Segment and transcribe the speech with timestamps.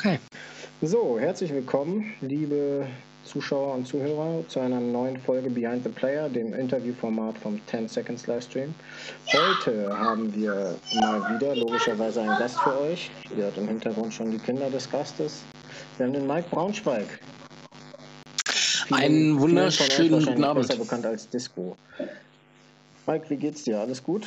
[0.00, 0.18] Okay.
[0.80, 2.86] So, herzlich willkommen, liebe
[3.26, 8.26] Zuschauer und Zuhörer, zu einer neuen Folge Behind the Player, dem Interviewformat vom 10 Seconds
[8.26, 8.74] Livestream.
[9.30, 13.10] Heute haben wir mal wieder logischerweise einen Gast für euch.
[13.36, 15.42] Ihr hört im Hintergrund schon die Kinder des Gastes.
[15.98, 17.20] Wir haben den Mike Braunschweig.
[18.92, 20.66] Einen wunderschönen guten Abend.
[20.66, 21.76] Besser bekannt als Disco.
[23.06, 23.78] Mike, wie geht's dir?
[23.78, 24.26] Alles gut?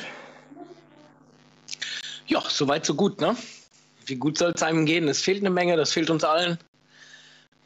[2.28, 3.34] Ja, soweit so gut, ne?
[4.06, 5.08] Wie gut soll es einem gehen?
[5.08, 6.58] Es fehlt eine Menge, das fehlt uns allen.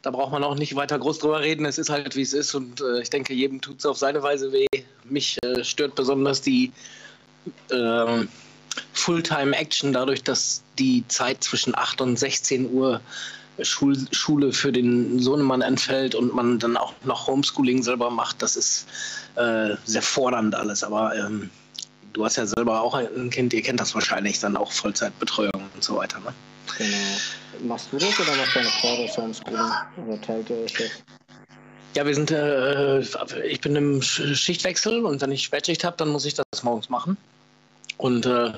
[0.01, 1.65] Da braucht man auch nicht weiter groß drüber reden.
[1.65, 2.55] Es ist halt, wie es ist.
[2.55, 4.67] Und äh, ich denke, jedem tut es auf seine Weise weh.
[5.03, 6.71] Mich äh, stört besonders die
[7.69, 8.25] äh,
[8.93, 13.01] Fulltime-Action, dadurch, dass die Zeit zwischen 8 und 16 Uhr
[13.61, 18.41] Schul Schule für den Sohnemann entfällt und man dann auch noch Homeschooling selber macht.
[18.41, 18.87] Das ist
[19.35, 20.81] äh, sehr fordernd alles.
[20.81, 21.49] Aber ähm,
[22.13, 25.83] du hast ja selber auch ein Kind, ihr kennt das wahrscheinlich, dann auch Vollzeitbetreuung und
[25.83, 26.19] so weiter.
[26.19, 26.33] Ne?
[26.77, 27.67] Genau.
[27.67, 29.71] Machst du das oder macht deine Frau das Homeschooling?
[30.07, 30.89] Oder teilt ihr euch das?
[31.95, 32.99] Ja, wir sind, äh,
[33.45, 37.17] ich bin im Schichtwechsel und wenn ich Spätschicht habe, dann muss ich das morgens machen.
[37.97, 38.53] Und äh,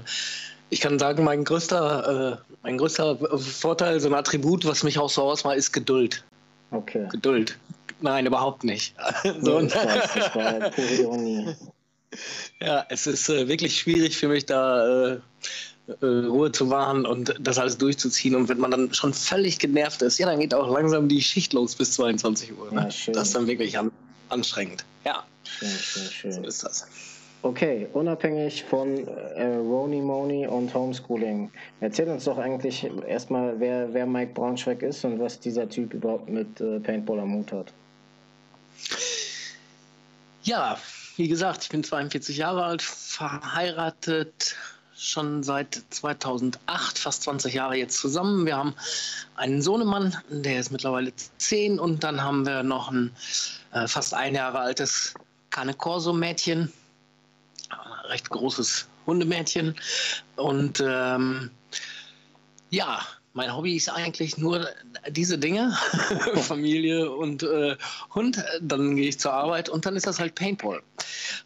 [0.70, 5.10] ich kann sagen, mein größter, äh, mein größter Vorteil, so ein Attribut, was mich auch
[5.10, 6.24] so ausmacht, ist Geduld.
[6.72, 7.08] Okay.
[7.10, 7.58] Geduld.
[8.02, 8.96] Nein, überhaupt nicht.
[9.42, 11.56] so, ich weiß, das war pure Ironie.
[12.60, 15.20] Ja, es ist äh, wirklich schwierig für mich, da äh,
[15.88, 18.36] äh, Ruhe zu wahren und das alles durchzuziehen.
[18.36, 21.54] Und wenn man dann schon völlig genervt ist, ja, dann geht auch langsam die Schicht
[21.54, 22.72] los bis 22 Uhr.
[22.72, 22.90] Ne?
[22.90, 23.92] Ja, das ist dann wirklich an
[24.30, 24.86] anstrengend.
[25.06, 25.24] Ja.
[25.44, 26.32] Schön, schön, schön.
[26.34, 26.88] So ist das.
[27.44, 34.06] Okay, unabhängig von äh, Roni Moni und Homeschooling, erzähl uns doch eigentlich erstmal, wer, wer
[34.06, 37.74] Mike Braunschweig ist und was dieser Typ überhaupt mit äh, Paintball am Hut hat.
[40.44, 40.78] Ja,
[41.18, 44.56] wie gesagt, ich bin 42 Jahre alt, verheiratet
[44.96, 48.46] schon seit 2008, fast 20 Jahre jetzt zusammen.
[48.46, 48.76] Wir haben
[49.36, 53.12] einen Sohnemann, der ist mittlerweile 10 und dann haben wir noch ein
[53.74, 55.16] äh, fast ein Jahre altes
[55.50, 56.72] Cane Corso Mädchen,
[58.10, 59.76] recht großes Hundemädchen
[60.36, 61.50] und ähm,
[62.70, 63.02] ja,
[63.34, 64.68] mein Hobby ist eigentlich nur
[65.10, 65.78] diese Dinge,
[66.36, 67.78] Familie und äh,
[68.14, 68.44] Hund.
[68.62, 70.82] Dann gehe ich zur Arbeit und dann ist das halt Paintball.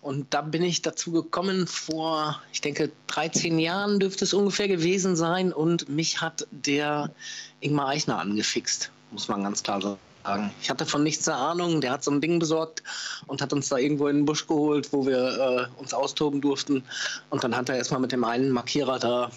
[0.01, 5.15] Und da bin ich dazu gekommen vor, ich denke, 13 Jahren dürfte es ungefähr gewesen
[5.15, 5.53] sein.
[5.53, 7.11] Und mich hat der
[7.59, 10.51] Ingmar Eichner angefixt, muss man ganz klar sagen.
[10.59, 11.81] Ich hatte von nichts eine Ahnung.
[11.81, 12.81] Der hat so ein Ding besorgt
[13.27, 16.83] und hat uns da irgendwo in den Busch geholt, wo wir äh, uns austoben durften.
[17.29, 19.29] Und dann hat er erstmal mit dem einen Markierer da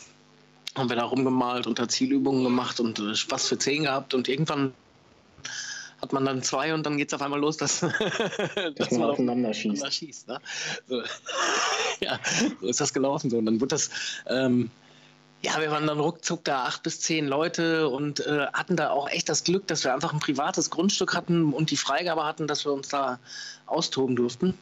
[0.76, 4.28] haben wir da rumgemalt und da Zielübungen gemacht und äh, Spaß für zehn gehabt und
[4.28, 4.72] irgendwann
[6.00, 7.80] hat man dann zwei und dann geht es auf einmal los, dass,
[8.76, 9.92] dass man aufeinander schießt.
[9.92, 10.40] schießt ne?
[10.88, 11.02] so.
[12.00, 12.20] ja,
[12.60, 13.30] so ist das gelaufen.
[13.30, 13.38] So.
[13.38, 13.90] Und dann wird das,
[14.26, 14.70] ähm,
[15.42, 19.08] ja, wir waren dann ruckzuck da acht bis zehn Leute und äh, hatten da auch
[19.08, 22.64] echt das Glück, dass wir einfach ein privates Grundstück hatten und die Freigabe hatten, dass
[22.64, 23.18] wir uns da
[23.66, 24.56] austoben durften.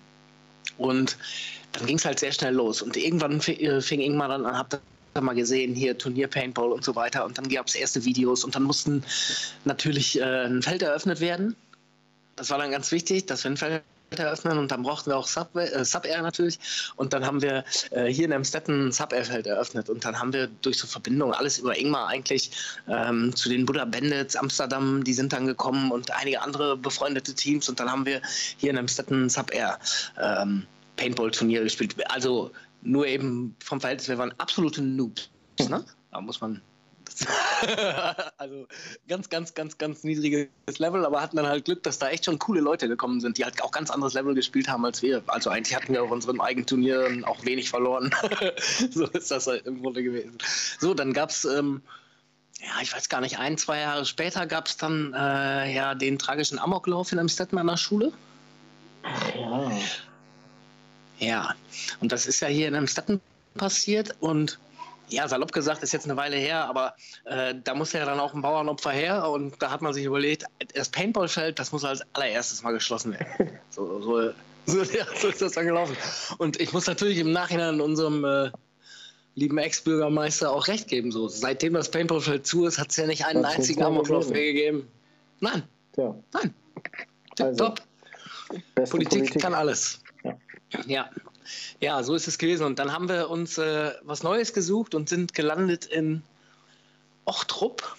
[0.78, 1.16] Und
[1.72, 2.80] dann ging es halt sehr schnell los.
[2.80, 4.80] Und irgendwann äh, fing Ingmar dann an, hab
[5.20, 7.24] mal gesehen, hier Turnier Paintball und so weiter.
[7.24, 9.04] Und dann gab es erste Videos und dann mussten
[9.64, 11.56] natürlich äh, ein Feld eröffnet werden.
[12.36, 15.26] Das war dann ganz wichtig, dass wir ein Feld eröffnen und dann brauchten wir auch
[15.26, 16.58] Sub, äh, Sub natürlich
[16.96, 20.18] und dann haben wir äh, hier in Amstetten ein Sub Air Feld eröffnet und dann
[20.18, 22.50] haben wir durch so Verbindungen alles über Ingmar eigentlich
[22.88, 27.68] ähm, zu den Buddha Bandits Amsterdam, die sind dann gekommen und einige andere befreundete Teams
[27.68, 28.22] und dann haben wir
[28.58, 29.78] hier in Amstetten Sub Air
[30.20, 30.66] ähm,
[30.96, 31.94] Paintball Turnier gespielt.
[32.10, 32.50] Also
[32.82, 35.30] nur eben vom Verhältnis, wir waren absolute Noobs.
[35.68, 35.84] Ne?
[36.10, 36.60] Da muss man.
[38.36, 38.66] also
[39.08, 40.48] ganz, ganz, ganz, ganz niedriges
[40.78, 43.44] Level, aber hatten dann halt Glück, dass da echt schon coole Leute gekommen sind, die
[43.44, 45.22] halt auch ganz anderes Level gespielt haben als wir.
[45.26, 48.10] Also eigentlich hatten wir auf unseren eigenen Turnieren auch wenig verloren.
[48.90, 50.36] so ist das halt im Grunde gewesen.
[50.78, 51.44] So, dann gab es.
[51.44, 51.82] Ähm,
[52.60, 56.18] ja, ich weiß gar nicht, ein, zwei Jahre später gab es dann äh, ja den
[56.18, 58.12] tragischen Amoklauf in Amstetten an der Schule.
[59.02, 59.70] Ach ja.
[61.18, 61.54] Ja,
[62.00, 63.20] und das ist ja hier in Amstetten
[63.54, 64.58] passiert und
[65.08, 66.94] ja, salopp gesagt, ist jetzt eine Weile her, aber
[67.24, 70.44] äh, da muss ja dann auch ein Bauernopfer her und da hat man sich überlegt,
[70.74, 73.58] das Paintballfeld, das muss als allererstes mal geschlossen werden.
[73.70, 74.32] So, so,
[74.64, 75.94] so, ja, so ist das dann gelaufen.
[76.38, 78.50] Und ich muss natürlich im Nachhinein unserem äh,
[79.34, 81.12] lieben Ex-Bürgermeister auch recht geben.
[81.12, 84.44] So, seitdem das Paintballfeld zu ist, hat es ja nicht einen das einzigen Amoklauf mehr
[84.44, 84.88] gegeben.
[85.40, 85.62] Nein.
[85.96, 86.14] Ja.
[86.32, 86.54] Nein.
[87.38, 87.82] Also, Top.
[88.74, 90.00] Politik, Politik kann alles.
[90.86, 91.08] Ja.
[91.80, 92.64] ja, so ist es gewesen.
[92.64, 96.22] Und dann haben wir uns äh, was Neues gesucht und sind gelandet in
[97.24, 97.96] Ochtrup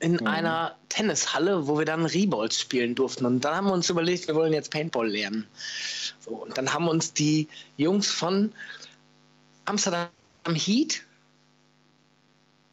[0.00, 0.26] in mhm.
[0.26, 3.26] einer Tennishalle, wo wir dann Reballs spielen durften.
[3.26, 5.46] Und dann haben wir uns überlegt, wir wollen jetzt Paintball lernen.
[6.20, 8.52] So, und dann haben uns die Jungs von
[9.64, 10.08] Amsterdam
[10.46, 11.04] Heat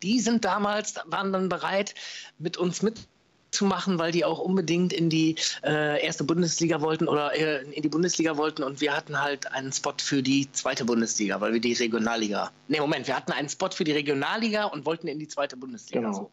[0.04, 1.96] die sind damals, waren dann bereit,
[2.40, 3.08] mit uns mit
[3.52, 7.82] zu machen, weil die auch unbedingt in die äh, erste Bundesliga wollten oder äh, in
[7.82, 11.60] die Bundesliga wollten und wir hatten halt einen Spot für die zweite Bundesliga, weil wir
[11.60, 12.52] die Regionalliga.
[12.70, 16.00] Ne, Moment, wir hatten einen Spot für die Regionalliga und wollten in die zweite Bundesliga.
[16.00, 16.14] Genau.
[16.14, 16.32] So.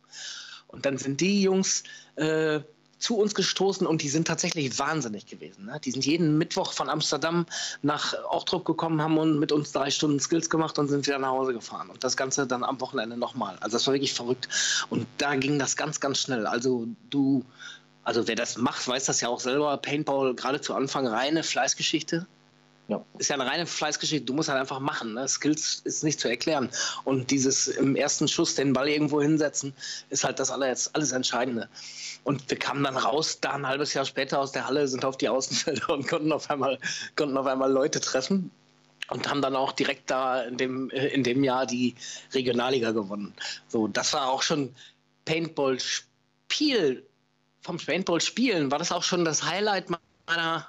[0.68, 1.82] Und dann sind die Jungs
[2.16, 2.60] äh,
[2.98, 5.66] zu uns gestoßen und die sind tatsächlich wahnsinnig gewesen.
[5.66, 5.80] Ne?
[5.84, 7.46] Die sind jeden Mittwoch von Amsterdam
[7.82, 11.30] nach Ochtrup gekommen, haben und mit uns drei Stunden Skills gemacht und sind wieder nach
[11.30, 11.90] Hause gefahren.
[11.90, 13.56] Und das Ganze dann am Wochenende nochmal.
[13.60, 14.48] Also das war wirklich verrückt.
[14.90, 16.46] Und da ging das ganz, ganz schnell.
[16.46, 17.44] Also du,
[18.04, 19.76] also wer das macht, weiß das ja auch selber.
[19.76, 22.26] Paintball gerade zu Anfang reine Fleißgeschichte.
[22.88, 23.04] Ja.
[23.18, 24.24] Ist ja eine reine Fleißgeschichte.
[24.24, 25.12] Du musst halt einfach machen.
[25.12, 25.28] Ne?
[25.28, 26.70] Skills ist nicht zu erklären.
[27.04, 29.74] Und dieses im ersten Schuss den Ball irgendwo hinsetzen,
[30.08, 31.68] ist halt das alles, alles Entscheidende.
[32.24, 35.18] Und wir kamen dann raus, da ein halbes Jahr später aus der Halle, sind auf
[35.18, 36.78] die Außenfelder und konnten auf einmal,
[37.14, 38.50] konnten auf einmal Leute treffen
[39.10, 41.94] und haben dann auch direkt da in dem, in dem Jahr die
[42.32, 43.34] Regionalliga gewonnen.
[43.68, 44.74] So, das war auch schon
[45.26, 47.06] Paintball-Spiel.
[47.60, 49.90] Vom Paintball-Spielen war das auch schon das Highlight
[50.26, 50.66] meiner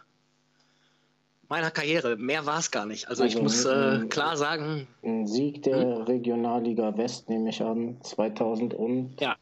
[1.49, 2.15] meiner Karriere.
[2.15, 3.09] Mehr war es gar nicht.
[3.09, 4.87] Also, also ich muss äh, klar sagen.
[5.03, 6.01] Ein Sieg der hm?
[6.03, 9.19] Regionalliga West nehme ich an, 2000 und.
[9.19, 9.35] Ja.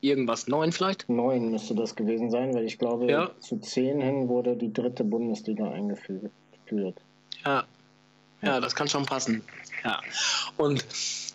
[0.00, 1.08] Irgendwas, neun vielleicht?
[1.08, 3.30] Neun müsste das gewesen sein, weil ich glaube, ja.
[3.38, 6.32] zu zehn hin wurde die dritte Bundesliga eingeführt.
[7.44, 7.64] Ja.
[8.40, 9.44] Ja, das kann schon passen.
[9.84, 10.00] Ja.
[10.56, 10.84] Und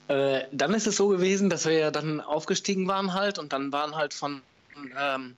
[0.09, 3.71] äh, dann ist es so gewesen, dass wir ja dann aufgestiegen waren halt und dann
[3.71, 4.41] waren halt von
[4.99, 5.37] ähm,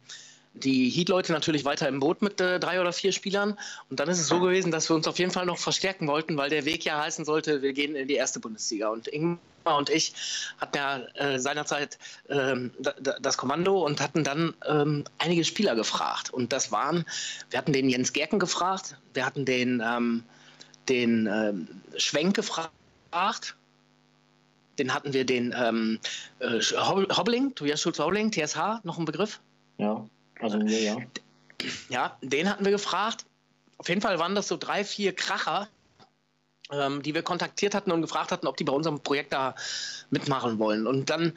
[0.63, 3.57] die Heat-Leute natürlich weiter im Boot mit äh, drei oder vier Spielern.
[3.89, 6.37] Und dann ist es so gewesen, dass wir uns auf jeden Fall noch verstärken wollten,
[6.37, 8.89] weil der Weg ja heißen sollte, wir gehen in die erste Bundesliga.
[8.89, 9.39] Und Ingmar
[9.77, 10.13] und ich
[10.59, 11.97] hatten ja äh, seinerzeit
[12.29, 12.71] ähm,
[13.21, 16.31] das Kommando und hatten dann ähm, einige Spieler gefragt.
[16.31, 17.05] Und das waren,
[17.49, 20.23] wir hatten den Jens Gerken gefragt, wir hatten den, ähm,
[20.87, 21.67] den ähm,
[21.97, 23.55] Schwenk gefragt,
[24.79, 25.99] den hatten wir den ähm,
[26.39, 29.41] äh, Hobbling, Tobias Schulz-Hobbling, TSH, noch ein Begriff?
[29.77, 30.05] Ja.
[30.39, 30.97] Also mir ja.
[31.89, 33.25] Ja, den hatten wir gefragt.
[33.77, 35.67] Auf jeden Fall waren das so drei, vier Kracher,
[36.71, 39.55] ähm, die wir kontaktiert hatten und gefragt hatten, ob die bei unserem Projekt da
[40.09, 40.87] mitmachen wollen.
[40.87, 41.33] Und dann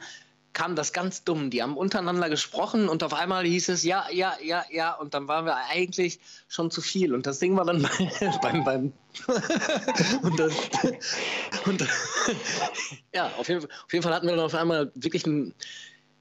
[0.53, 1.49] kam das ganz dumm.
[1.49, 4.93] Die haben untereinander gesprochen und auf einmal hieß es ja, ja, ja, ja.
[4.93, 7.13] Und dann waren wir eigentlich schon zu viel.
[7.13, 7.81] Und das Ding war dann
[8.41, 8.93] beim, beim
[10.21, 10.53] und, das,
[11.65, 11.81] und
[13.13, 15.53] ja, auf jeden, auf jeden, Fall hatten wir dann auf einmal wirklich einen,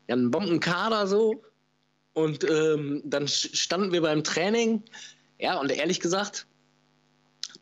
[0.09, 1.43] ja, einen Bombenkader so
[2.15, 4.83] und ähm, dann standen wir beim Training.
[5.39, 6.47] Ja, und ehrlich gesagt,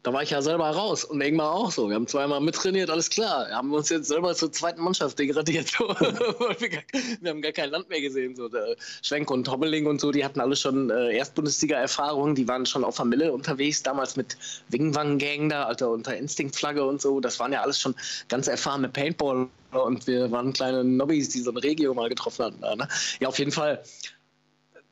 [0.02, 1.88] da war ich ja selber raus und irgendwann auch so.
[1.88, 3.48] Wir haben zweimal mittrainiert, alles klar.
[3.48, 5.78] Wir haben uns jetzt selber zur zweiten Mannschaft degradiert.
[5.78, 8.34] wir, haben gar kein Land mehr gesehen.
[8.34, 8.48] So.
[8.48, 12.34] Der Schwenk und Hobbeling und so, die hatten alle schon äh, Erstbundesliga-Erfahrungen.
[12.34, 14.38] Die waren schon auf Familie unterwegs, damals mit
[14.70, 17.20] Wingwang-Gang da, Alter, unter Instinktflagge und so.
[17.20, 17.94] Das waren ja alles schon
[18.28, 22.60] ganz erfahrene Paintball und wir waren kleine Nobbys, die so ein Regio mal getroffen hatten.
[22.60, 22.88] Ne?
[23.20, 23.82] Ja, auf jeden Fall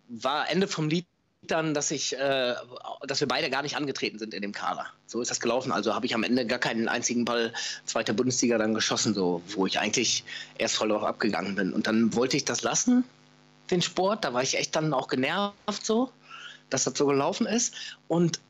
[0.08, 1.06] war Ende vom Lied
[1.43, 2.55] dann, dass ich, äh,
[3.06, 4.87] dass wir beide gar nicht angetreten sind in dem Kader.
[5.06, 5.72] So ist das gelaufen.
[5.72, 7.52] Also habe ich am Ende gar keinen einzigen Ball
[7.87, 10.25] zweiter Bundesliga dann geschossen, so wo ich eigentlich
[10.58, 11.72] erst voll drauf abgegangen bin.
[11.72, 13.05] Und dann wollte ich das lassen,
[13.70, 14.25] den Sport.
[14.25, 16.10] Da war ich echt dann auch genervt so,
[16.70, 17.75] dass das so gelaufen ist.
[18.08, 18.40] Und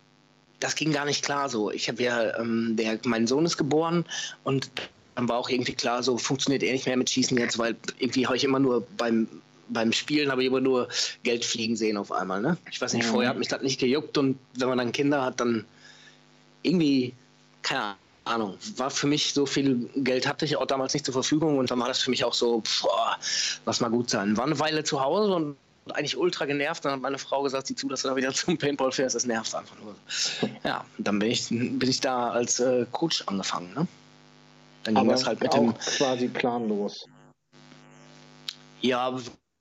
[0.61, 1.71] das ging gar nicht klar so.
[1.71, 4.05] Ich habe ja, ähm, der, mein Sohn ist geboren
[4.45, 4.71] und
[5.15, 8.27] dann war auch irgendwie klar, so funktioniert er nicht mehr mit Schießen jetzt, weil irgendwie
[8.27, 9.29] habe ich immer nur beim
[9.69, 10.89] beim Spielen habe ich immer nur
[11.23, 12.41] Geld fliegen sehen auf einmal.
[12.41, 12.57] Ne?
[12.71, 13.11] Ich weiß nicht, mhm.
[13.11, 15.65] vorher hat mich das nicht gejuckt und wenn man dann Kinder hat, dann
[16.63, 17.15] irgendwie,
[17.63, 21.59] keine Ahnung, war für mich so viel Geld hatte ich auch damals nicht zur Verfügung
[21.59, 23.17] und dann war das für mich auch so, boah,
[23.67, 24.37] lass mal gut sein.
[24.37, 25.57] War eine Weile zu Hause und
[25.93, 26.85] eigentlich ultra genervt.
[26.85, 29.17] Dann hat meine Frau gesagt, sieh zu, dass du da wieder zum Paintball fährst.
[29.17, 29.95] Das nervt einfach nur.
[30.65, 33.73] Ja, dann bin ich, bin ich da als äh, Coach angefangen.
[33.75, 33.87] Ne?
[34.85, 35.77] Dann ging Aber das halt mit dem.
[35.77, 37.07] quasi planlos.
[38.81, 39.19] Ja,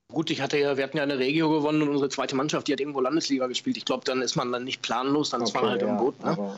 [0.09, 2.71] Gut, ich hatte ja, wir hatten ja eine Regio gewonnen und unsere zweite Mannschaft, die
[2.73, 3.75] hat irgendwo Landesliga gespielt.
[3.75, 5.97] Ich glaube, dann ist man dann nicht planlos, dann okay, ist man halt ja, im
[5.97, 6.23] Boot.
[6.23, 6.57] Ne?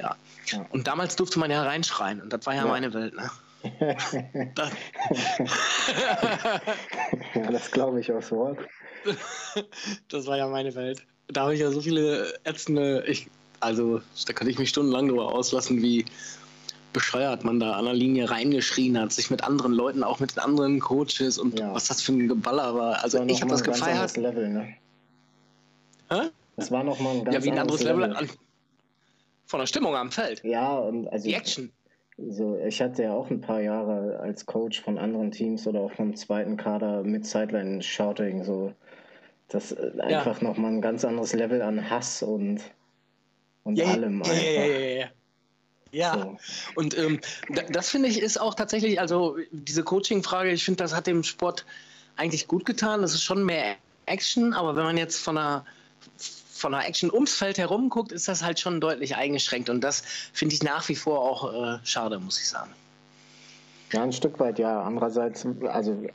[0.00, 0.16] ja.
[0.46, 0.66] ja.
[0.70, 2.68] Und damals durfte man ja reinschreien und das war ja, ja.
[2.68, 3.14] meine Welt.
[3.14, 3.30] Ne?
[4.54, 4.70] das,
[7.34, 8.56] ja, das glaube ich auch so.
[10.08, 11.02] das war ja meine Welt.
[11.28, 15.32] Da habe ich ja so viele ätzende, ich, also da kann ich mich stundenlang darüber
[15.32, 16.04] auslassen, wie
[16.94, 20.38] bescheuert man da an der Linie reingeschrien hat, sich mit anderen Leuten, auch mit den
[20.38, 21.74] anderen Coaches und ja.
[21.74, 23.04] was das für ein Geballer war.
[23.04, 24.16] Also war ich habe das gefeiert.
[24.16, 24.74] Level, ne?
[26.10, 26.30] Hä?
[26.56, 28.30] Das war nochmal ein ganz Ja, wie ein anderes Level, Level an,
[29.44, 30.42] von der Stimmung am Feld.
[30.44, 31.28] Ja, und also.
[31.28, 31.70] Die Action.
[32.16, 35.92] So, ich hatte ja auch ein paar Jahre als Coach von anderen Teams oder auch
[35.92, 38.72] vom zweiten Kader mit Sideline-Shouting, so.
[39.48, 40.48] Das ist einfach ja.
[40.48, 42.60] nochmal ein ganz anderes Level an Hass und,
[43.64, 44.22] und ja, allem.
[44.24, 45.06] Ja, ja, ja, ja, ja.
[45.94, 46.36] Ja, so.
[46.74, 47.20] und ähm,
[47.70, 51.64] das finde ich ist auch tatsächlich, also diese Coaching-Frage, ich finde, das hat dem Sport
[52.16, 53.02] eigentlich gut getan.
[53.02, 55.64] Das ist schon mehr Action, aber wenn man jetzt von einer
[56.54, 59.68] von der Action ums Feld herum guckt, ist das halt schon deutlich eingeschränkt.
[59.68, 62.70] Und das finde ich nach wie vor auch äh, schade, muss ich sagen.
[63.92, 64.82] Ja, ein Stück weit, ja.
[64.82, 66.06] Andererseits, also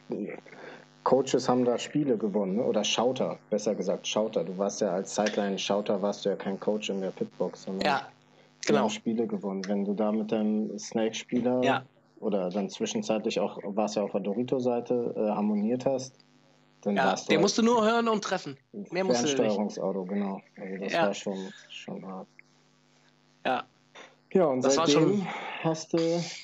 [1.03, 2.63] Coaches haben da Spiele gewonnen, ne?
[2.63, 4.43] oder Schauter, besser gesagt, Schauter.
[4.43, 8.07] Du warst ja als Sideline-Schauter, warst du ja kein Coach in der Pitbox, sondern ja,
[8.75, 8.89] genau.
[8.89, 9.61] Spiele gewonnen.
[9.67, 11.83] Wenn du da mit deinem Snake-Spieler ja.
[12.19, 16.15] oder dann zwischenzeitlich auch, warst ja auf der Dorito-Seite, äh, harmoniert hast,
[16.81, 17.31] dann ja, warst du.
[17.31, 18.57] Der musst du nur hören und treffen.
[18.91, 19.35] Mehr musst du nicht.
[19.35, 20.41] Fernsteuerungsauto, genau.
[20.57, 21.01] Also das ja.
[21.07, 22.27] war schon, schon hart.
[23.45, 23.63] Ja.
[24.31, 25.25] Ja, und das seitdem
[25.63, 25.97] hast du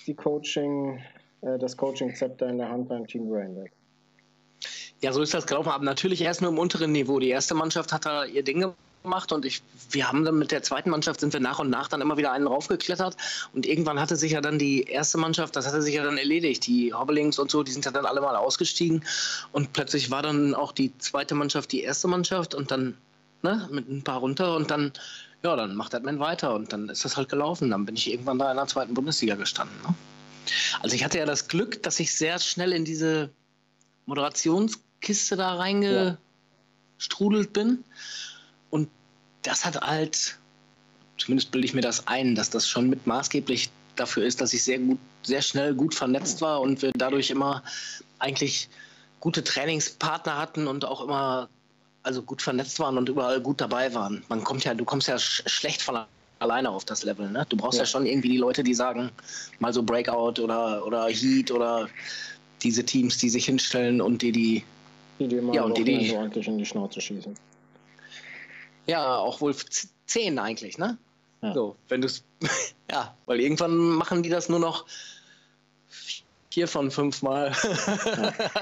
[0.07, 0.99] die Coaching,
[1.41, 3.71] äh, das Coaching-Zepter in der Hand beim Team Braindead.
[5.01, 5.69] Ja, so ist das gelaufen.
[5.69, 7.19] Aber natürlich erst nur im unteren Niveau.
[7.19, 8.77] Die erste Mannschaft hat da ihr Ding gemacht
[9.31, 12.01] und ich, wir haben dann mit der zweiten Mannschaft sind wir nach und nach dann
[12.01, 13.15] immer wieder einen raufgeklettert
[13.53, 16.65] und irgendwann hatte sich ja dann die erste Mannschaft, das hatte sich ja dann erledigt.
[16.67, 19.03] Die Hobbelings und so, die sind ja dann alle mal ausgestiegen
[19.51, 22.97] und plötzlich war dann auch die zweite Mannschaft die erste Mannschaft und dann
[23.41, 24.91] ne, mit ein paar runter und dann
[25.45, 27.69] ja, dann macht Edman weiter und dann ist das halt gelaufen.
[27.69, 29.79] Dann bin ich irgendwann da in der zweiten Bundesliga gestanden.
[29.83, 29.93] Ne?
[30.81, 33.29] Also ich hatte ja das Glück, dass ich sehr schnell in diese
[34.07, 37.83] Moderationskiste da reingestrudelt bin.
[38.75, 38.89] Und
[39.43, 40.37] das hat halt,
[41.17, 44.65] zumindest bilde ich mir das ein, dass das schon mit maßgeblich dafür ist, dass ich
[44.65, 47.63] sehr gut, sehr schnell gut vernetzt war und wir dadurch immer
[48.19, 48.67] eigentlich
[49.21, 51.47] gute Trainingspartner hatten und auch immer
[52.03, 54.25] also gut vernetzt waren und überall gut dabei waren.
[54.27, 55.99] Man kommt ja, du kommst ja sch schlecht von
[56.39, 57.31] alleine auf das Level.
[57.31, 57.45] Ne?
[57.47, 57.83] Du brauchst ja.
[57.83, 57.87] ja.
[57.87, 59.09] schon irgendwie die Leute, die sagen,
[59.59, 61.87] mal so Breakout oder, oder Heat oder
[62.61, 64.63] diese Teams, die sich hinstellen und die die.
[65.19, 67.37] Die mal ja, und die, die ordentlich in die Schnauze schießen.
[68.87, 69.55] Ja, auch wohl
[70.05, 70.97] zehn eigentlich, ne?
[71.41, 71.53] Ja.
[71.53, 72.07] So, wenn du
[72.91, 74.85] ja, weil irgendwann machen die das nur noch
[76.49, 77.51] vier von fünf Mal.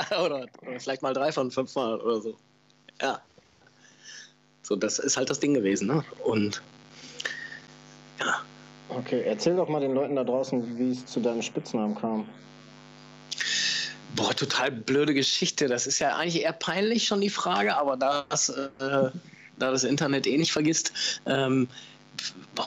[0.09, 0.23] Ja.
[0.23, 2.35] oder, oder, vielleicht mal drei von fünf Mal oder so.
[3.01, 3.21] Ja.
[4.63, 6.03] So, das ist halt das Ding gewesen, ne?
[6.23, 6.61] Und
[8.19, 8.41] ja.
[8.89, 12.27] Okay, erzähl doch mal den Leuten da draußen, wie es zu deinem Spitznamen kam.
[14.15, 15.67] Boah, total blöde Geschichte.
[15.67, 19.09] Das ist ja eigentlich eher peinlich schon die Frage, aber da das, äh,
[19.63, 20.93] da das Internet eh nicht vergisst,
[21.25, 21.67] ähm,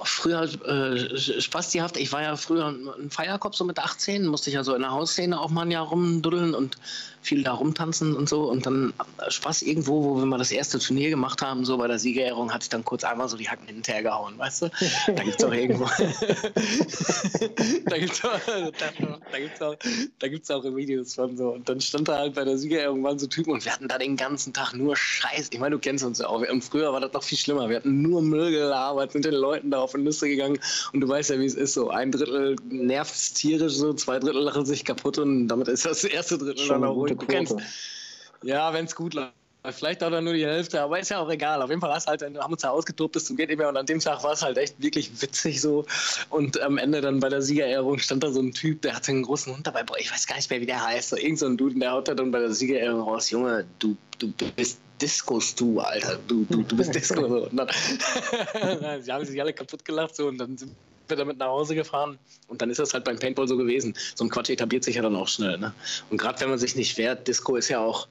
[0.04, 1.96] früher äh, spaßihaft.
[1.96, 4.90] Ich war ja früher ein Feierkopf, so mit 18, musste ich ja so in der
[4.90, 6.76] Hausszene auch mal ein Jahr rumduddeln und
[7.26, 8.44] viel da rumtanzen und so.
[8.44, 11.88] Und dann äh, Spaß irgendwo, wo wir mal das erste Turnier gemacht haben, so bei
[11.88, 14.70] der Siegerehrung, hatte ich dann kurz einmal so die Hacken hinterher gehauen, weißt du?
[15.08, 15.84] Da gibt es doch irgendwo.
[17.86, 18.40] da gibt es auch,
[19.32, 19.76] da, gibt's auch,
[20.18, 21.50] da gibt's auch Videos von so.
[21.50, 23.98] Und dann stand da halt bei der Siegerehrung waren so Typen und wir hatten da
[23.98, 25.48] den ganzen Tag nur Scheiß.
[25.52, 26.46] Ich meine, du kennst uns ja auch.
[26.46, 27.68] Und früher war das noch viel schlimmer.
[27.68, 30.58] Wir hatten nur Müll gelabert, sind den Leuten da auf die Nüsse gegangen.
[30.92, 31.74] Und du weißt ja, wie es ist.
[31.74, 35.84] So ein Drittel nervt es tierisch, so zwei Drittel lachen sich kaputt und damit ist
[35.84, 37.15] das erste Drittel dann auch ruhig.
[37.18, 37.56] Du kennst,
[38.42, 39.32] ja, wenn es gut läuft.
[39.72, 41.60] Vielleicht auch dann nur die Hälfte, aber ist ja auch egal.
[41.60, 43.68] Auf jeden Fall hast halt, haben uns ja ausgetobt, bis zum geht nicht mehr.
[43.68, 45.84] Und an dem Tag war es halt echt wirklich witzig so.
[46.30, 49.24] Und am Ende dann bei der Siegerehrung stand da so ein Typ, der hatte einen
[49.24, 49.82] großen Hund dabei.
[49.82, 51.08] Boah, ich weiß gar nicht mehr, wie der heißt.
[51.10, 53.30] So, irgend so ein Dude, der haut da dann bei der Siegerehrung raus.
[53.30, 56.18] Junge, du, du bist Discos du, Alter.
[56.28, 57.26] Du, du, du bist Disco.
[57.28, 57.46] So.
[57.50, 57.68] Und dann,
[59.02, 60.72] sie haben sich alle kaputt gelacht so und dann sind
[61.08, 62.18] wir damit nach Hause gefahren.
[62.48, 63.94] Und dann ist das halt beim Paintball so gewesen.
[64.14, 65.58] So ein Quatsch etabliert sich ja dann auch schnell.
[65.58, 65.72] Ne?
[66.10, 68.08] Und gerade wenn man sich nicht wehrt, Disco ist ja auch,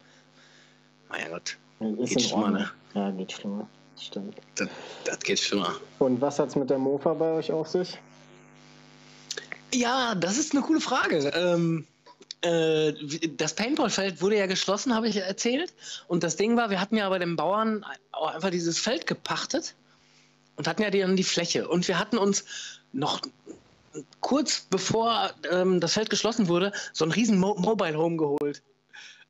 [1.10, 1.58] naja Gott,
[2.00, 2.72] ist geht schlimmer, ne?
[2.94, 3.68] Ja, geht schlimmer.
[4.00, 4.36] Stimmt.
[4.56, 4.70] Das,
[5.06, 5.76] das geht schlimmer.
[6.00, 7.98] Und was hat es mit der Mofa bei euch auf sich?
[9.74, 11.32] Ja, das ist eine coole Frage.
[11.36, 11.86] Ähm,
[12.42, 12.94] äh,
[13.38, 15.74] das Paintballfeld wurde ja geschlossen, habe ich erzählt.
[16.08, 19.76] Und das Ding war, wir hatten ja bei den Bauern auch einfach dieses Feld gepachtet
[20.56, 21.68] und hatten ja dann die Fläche.
[21.68, 22.46] Und wir hatten uns
[22.96, 23.22] noch
[24.20, 28.62] kurz bevor ähm, das Feld geschlossen wurde, so ein riesen Mo Mobile Home geholt.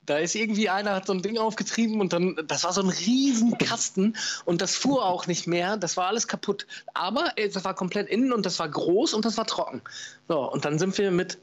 [0.05, 2.89] Da ist irgendwie einer, hat so ein Ding aufgetrieben und dann, das war so ein
[2.89, 6.67] riesen Kasten und das fuhr auch nicht mehr, das war alles kaputt.
[6.93, 9.81] Aber äh, das war komplett innen und das war groß und das war trocken.
[10.27, 11.39] So, und dann sind wir mit,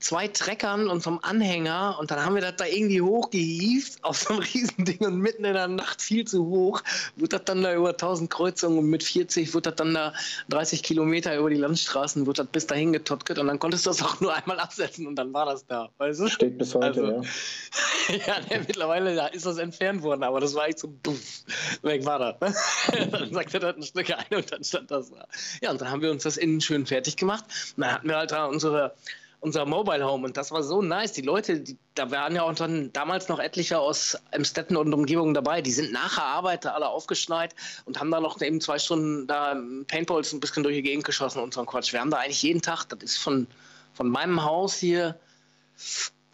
[0.00, 4.18] zwei Treckern und so einem Anhänger und dann haben wir das da irgendwie hochgehievt auf
[4.18, 6.82] so einem Riesending und mitten in der Nacht viel zu hoch,
[7.16, 10.12] wurde das dann da über 1000 Kreuzungen und mit 40 wurde das dann da
[10.50, 14.02] 30 Kilometer über die Landstraßen, wurde das bis dahin getottget und dann konntest du das
[14.02, 16.28] auch nur einmal absetzen und dann war das da, weißt du?
[16.28, 18.16] Steht bis heute, also, ja.
[18.26, 21.42] ja, nee, mittlerweile ist das entfernt worden, aber das war echt so, puff,
[21.82, 22.54] weg war das.
[23.10, 25.26] dann sagte das ein Stück ein und dann stand das da.
[25.60, 27.44] Ja, und dann haben wir uns das innen schön fertig gemacht
[27.76, 28.94] und dann hatten wir halt da unsere
[29.40, 30.26] unser Mobile Home.
[30.26, 31.12] Und das war so nice.
[31.12, 35.34] Die Leute, die, da waren ja auch dann damals noch etliche aus Emstetten und Umgebung
[35.34, 35.62] dabei.
[35.62, 37.54] Die sind nach der Arbeit da alle aufgeschneit
[37.84, 41.40] und haben da noch eben zwei Stunden da Paintballs ein bisschen durch die Gegend geschossen
[41.40, 41.92] und so ein Quatsch.
[41.92, 43.46] Wir haben da eigentlich jeden Tag, das ist von,
[43.94, 45.18] von meinem Haus hier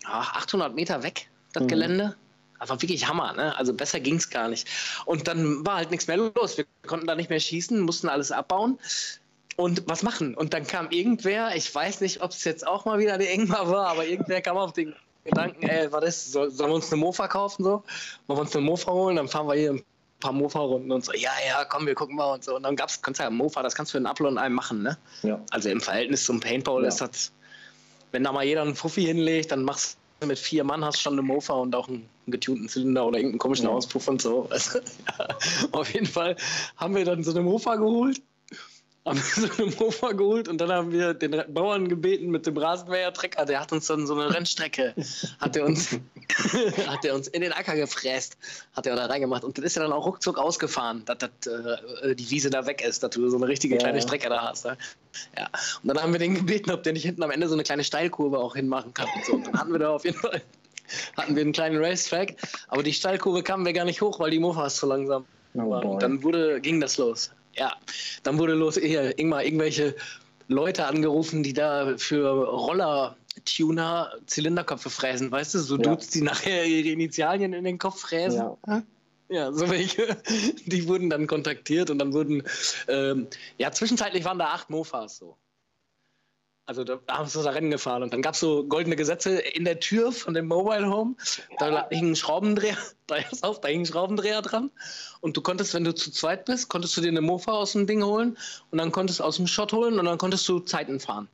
[0.03, 1.69] ja, 800 Meter weg, das mhm.
[1.69, 2.17] Gelände.
[2.59, 3.55] Einfach wirklich Hammer, ne?
[3.59, 4.67] Also besser ging es gar nicht.
[5.05, 6.57] Und dann war halt nichts mehr los.
[6.57, 8.79] Wir konnten da nicht mehr schießen, mussten alles abbauen
[9.57, 10.35] und was machen.
[10.35, 13.71] Und dann kam irgendwer, ich weiß nicht, ob es jetzt auch mal wieder der Ingmar
[13.71, 14.95] war, aber irgendwer kam auf den
[15.25, 17.83] Gedanken, ey, was ist, soll, sollen wir uns eine Mofa kaufen so?
[18.27, 19.17] Wollen wir uns eine Mofa holen?
[19.17, 19.85] Dann fahren wir hier ein
[20.21, 22.57] paar Mofa-Runden und so, ja, ja, komm, wir gucken mal und so.
[22.57, 24.55] Und dann gab's, kannst du ja Mofa, das kannst du für einen Upload und einem
[24.55, 24.99] machen, ne?
[25.23, 25.41] Ja.
[25.51, 26.89] Also im Verhältnis zum Paintball ja.
[26.89, 27.33] ist das,
[28.13, 31.15] wenn da mal jeder einen Fuffi hinlegt, dann machst du mit vier Mann hast schon
[31.15, 33.73] eine Mofa und auch einen, einen getunten Zylinder oder irgendeinen komischen ja.
[33.73, 34.47] Auspuff und so.
[34.51, 34.79] Also,
[35.19, 35.29] ja,
[35.73, 36.37] auf jeden Fall
[36.77, 38.21] haben wir dann so eine Mofa geholt
[39.05, 42.57] haben wir so eine Mofa geholt und dann haben wir den Bauern gebeten mit dem
[42.57, 44.95] Rasenmäher-Trecker, der hat uns dann so eine Rennstrecke,
[45.41, 45.91] hat er uns,
[46.87, 48.39] hat er uns in den Acker gefräst,
[48.73, 52.15] hat er da reingemacht und dann ist er dann auch ruckzuck ausgefahren, dass, dass äh,
[52.15, 54.03] die Wiese da weg ist, dass du so eine richtige kleine ja.
[54.03, 54.65] Strecke da hast.
[54.65, 54.79] Ne?
[55.37, 55.49] Ja.
[55.83, 57.85] Und dann haben wir den gebeten, ob der nicht hinten am Ende so eine kleine
[57.85, 59.33] Steilkurve auch hinmachen kann und so.
[59.35, 60.43] Und dann hatten wir da auf jeden Fall
[61.17, 62.35] hatten wir einen kleinen Racetrack,
[62.69, 65.61] aber die Steilkurve kamen wir gar nicht hoch, weil die Mofas zu langsam oh.
[65.61, 67.31] Und dann wurde, ging das los.
[67.57, 67.77] Ja,
[68.23, 69.95] dann wurde los, hier, Ingmar, irgendwelche
[70.49, 75.59] Leute angerufen, die da für Roller-Tuner Zylinderköpfe fräsen, weißt du?
[75.61, 75.83] So ja.
[75.83, 78.51] Dudes, die nachher ihre Initialien in den Kopf fräsen.
[78.67, 78.83] Ja.
[79.31, 80.17] Ja, so welche,
[80.67, 82.43] die wurden dann kontaktiert und dann wurden,
[82.89, 85.37] ähm, ja, zwischenzeitlich waren da acht Mofas so.
[86.67, 89.67] Also da haben sie da Rennen gefahren und dann gab es so goldene Gesetze in
[89.67, 91.15] der Tür von dem Mobile Home.
[91.59, 94.71] Da hing ein Schraubendreher, da, auf, da hing ein Schraubendreher dran.
[95.21, 97.87] Und du konntest, wenn du zu zweit bist, konntest du dir eine Mofa aus dem
[97.87, 98.39] Ding holen
[98.71, 101.29] und dann konntest du aus dem Shot holen und dann konntest du Zeiten fahren.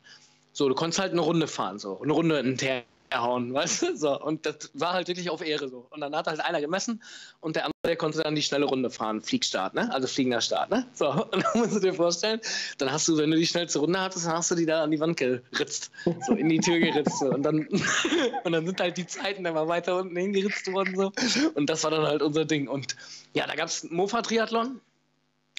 [0.52, 3.96] So, du konntest halt eine Runde fahren, so eine Runde in Ter erhauen, weißt du?
[3.96, 5.86] So, und das war halt wirklich auf Ehre so.
[5.90, 7.02] Und dann hat halt einer gemessen
[7.40, 9.92] und der andere konnte dann die schnelle Runde fahren, Fliegstart, ne?
[9.92, 10.86] Also fliegender Start, ne?
[10.94, 12.40] So, und dann musst du dir vorstellen,
[12.78, 14.90] dann hast du, wenn du die schnellste Runde hattest, dann hast du die da an
[14.90, 15.90] die Wand geritzt,
[16.26, 17.18] so in die Tür geritzt.
[17.18, 17.26] So.
[17.26, 17.66] Und, dann,
[18.44, 21.12] und dann sind halt die Zeiten immer weiter unten hingeritzt worden, so.
[21.54, 22.68] Und das war dann halt unser Ding.
[22.68, 22.96] Und
[23.34, 24.80] ja, da gab es Mofa-Triathlon.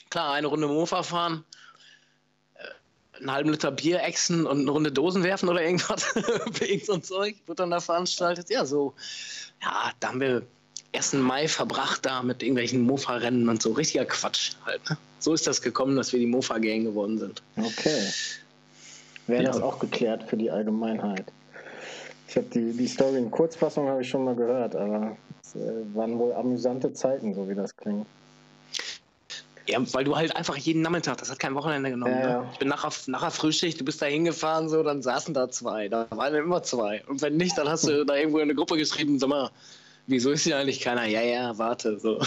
[0.09, 1.45] Klar, eine Runde Mofa fahren
[3.21, 6.15] einen halben Liter Bier exen und eine Runde Dosen werfen oder irgendwas
[6.59, 8.49] irgend so ein Zeug wird dann da veranstaltet.
[8.49, 8.93] Ja, so,
[9.61, 10.43] ja, da haben wir
[10.93, 11.13] 1.
[11.13, 13.71] Mai verbracht da mit irgendwelchen Mofa-Rennen und so.
[13.71, 14.81] Richtiger Quatsch halt.
[14.89, 14.97] Ne?
[15.19, 17.41] So ist das gekommen, dass wir die Mofa-Gang geworden sind.
[17.55, 18.11] Okay.
[19.27, 19.51] Wäre ja.
[19.51, 21.25] das auch geklärt für die Allgemeinheit.
[22.27, 25.59] Ich habe die, die Story in Kurzfassung habe ich schon mal gehört, aber es äh,
[25.93, 28.07] waren wohl amüsante Zeiten, so wie das klingt.
[29.67, 32.17] Ja, weil du halt einfach jeden Nachmittag, das hat kein Wochenende genommen.
[32.19, 32.49] Ja, ne?
[32.53, 35.87] Ich bin nachher, nachher Frühschicht, du bist da hingefahren, so, dann saßen da zwei.
[35.87, 37.03] Da waren immer zwei.
[37.07, 39.51] Und wenn nicht, dann hast du da irgendwo in eine Gruppe geschrieben, sag mal,
[40.07, 41.05] wieso ist hier eigentlich keiner?
[41.05, 41.99] Ja, ja, warte.
[41.99, 42.19] So.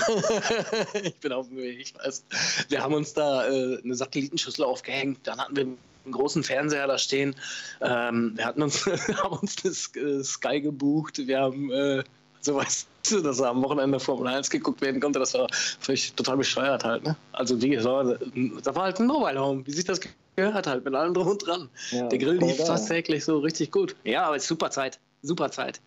[1.03, 2.25] ich bin auf dem Weg, ich weiß.
[2.69, 6.99] Wir haben uns da äh, eine Satellitenschüssel aufgehängt, dann hatten wir einen großen Fernseher da
[6.99, 7.35] stehen.
[7.81, 8.87] Ähm, wir hatten uns,
[9.23, 12.05] haben uns das äh, Sky gebucht, wir haben äh,
[12.45, 15.47] so weißt du, dass er am Wochenende Formel 1 geguckt werden konnte, das war
[15.81, 17.05] völlig total bescheuert halt.
[17.05, 17.17] Ne?
[17.33, 18.21] Also wie gesagt,
[18.63, 20.01] da war halt ein Mobile Home, wie sich das
[20.37, 21.69] gehört halt, mit allem drum und dran.
[21.91, 23.97] Ja, Der Grill lief fast täglich so richtig gut.
[24.05, 25.81] Ja, aber es ist super Zeit, super Zeit.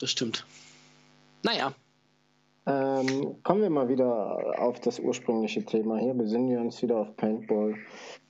[0.00, 0.44] Das stimmt.
[1.42, 1.72] Naja.
[2.64, 6.14] Ähm, kommen wir mal wieder auf das ursprüngliche Thema hier.
[6.14, 7.74] Besinnen wir uns wieder auf Paintball.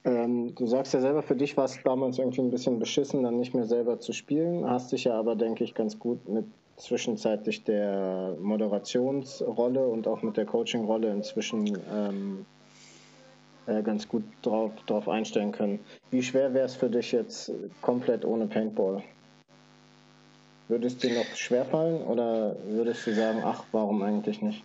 [0.04, 3.36] Ähm, du sagst ja selber, für dich war es damals irgendwie ein bisschen beschissen, dann
[3.36, 4.68] nicht mehr selber zu spielen.
[4.68, 10.36] Hast dich ja aber, denke ich, ganz gut mit zwischenzeitlich der Moderationsrolle und auch mit
[10.36, 12.46] der Coaching-Rolle inzwischen ähm,
[13.66, 15.78] äh, ganz gut drauf, drauf einstellen können.
[16.10, 19.02] Wie schwer wäre es für dich jetzt komplett ohne Paintball?
[20.68, 24.64] Würde es dir noch schwerfallen oder würdest du sagen, ach, warum eigentlich nicht?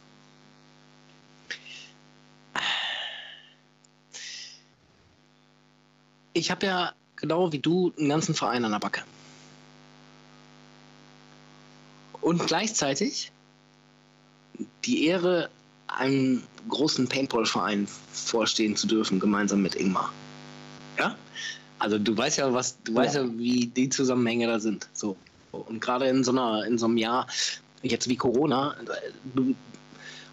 [6.34, 9.02] Ich habe ja genau wie du einen ganzen Verein an der Backe.
[12.28, 13.32] Und gleichzeitig
[14.84, 15.50] die Ehre,
[15.88, 20.12] einem großen Paintball-Verein vorstehen zu dürfen, gemeinsam mit Ingmar.
[21.00, 21.16] Ja?
[21.80, 22.98] Also du weißt ja, was, du ja.
[22.98, 24.90] weißt ja, wie die Zusammenhänge da sind.
[24.92, 25.16] So.
[25.54, 27.28] Und gerade in so einer, in so einem Jahr,
[27.82, 28.76] jetzt wie Corona,
[29.34, 29.56] du,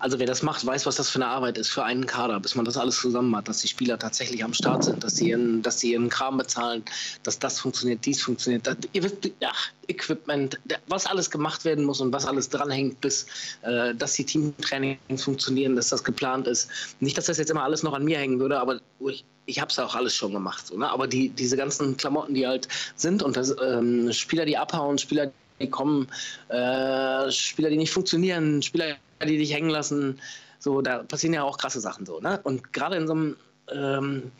[0.04, 2.54] Also wer das macht, weiß, was das für eine Arbeit ist für einen Kader, bis
[2.56, 5.62] man das alles zusammen hat, dass die Spieler tatsächlich am Start sind, dass sie ihren,
[5.62, 6.84] dass sie ihren Kram bezahlen,
[7.22, 8.66] dass das funktioniert, dies funktioniert.
[8.66, 9.50] Das, ihr wisst, ja,
[9.88, 13.24] Equipment, was alles gemacht werden muss und was alles dranhängt, bis
[13.62, 16.68] äh, dass die Teamtrainings funktionieren, dass das geplant ist.
[17.00, 19.70] Nicht, dass das jetzt immer alles noch an mir hängen würde, aber ich, ich habe
[19.70, 20.66] es auch alles schon gemacht.
[20.66, 20.86] So, ne?
[20.86, 25.32] Aber die, diese ganzen Klamotten, die halt sind und das, ähm, Spieler, die abhauen, Spieler,
[25.70, 26.08] kommen,
[26.48, 30.20] äh, Spieler, die nicht funktionieren, Spieler, die dich hängen lassen.
[30.58, 32.20] So, da passieren ja auch krasse Sachen so.
[32.20, 32.40] Ne?
[32.42, 33.36] Und gerade in so einem,
[33.72, 34.32] ähm,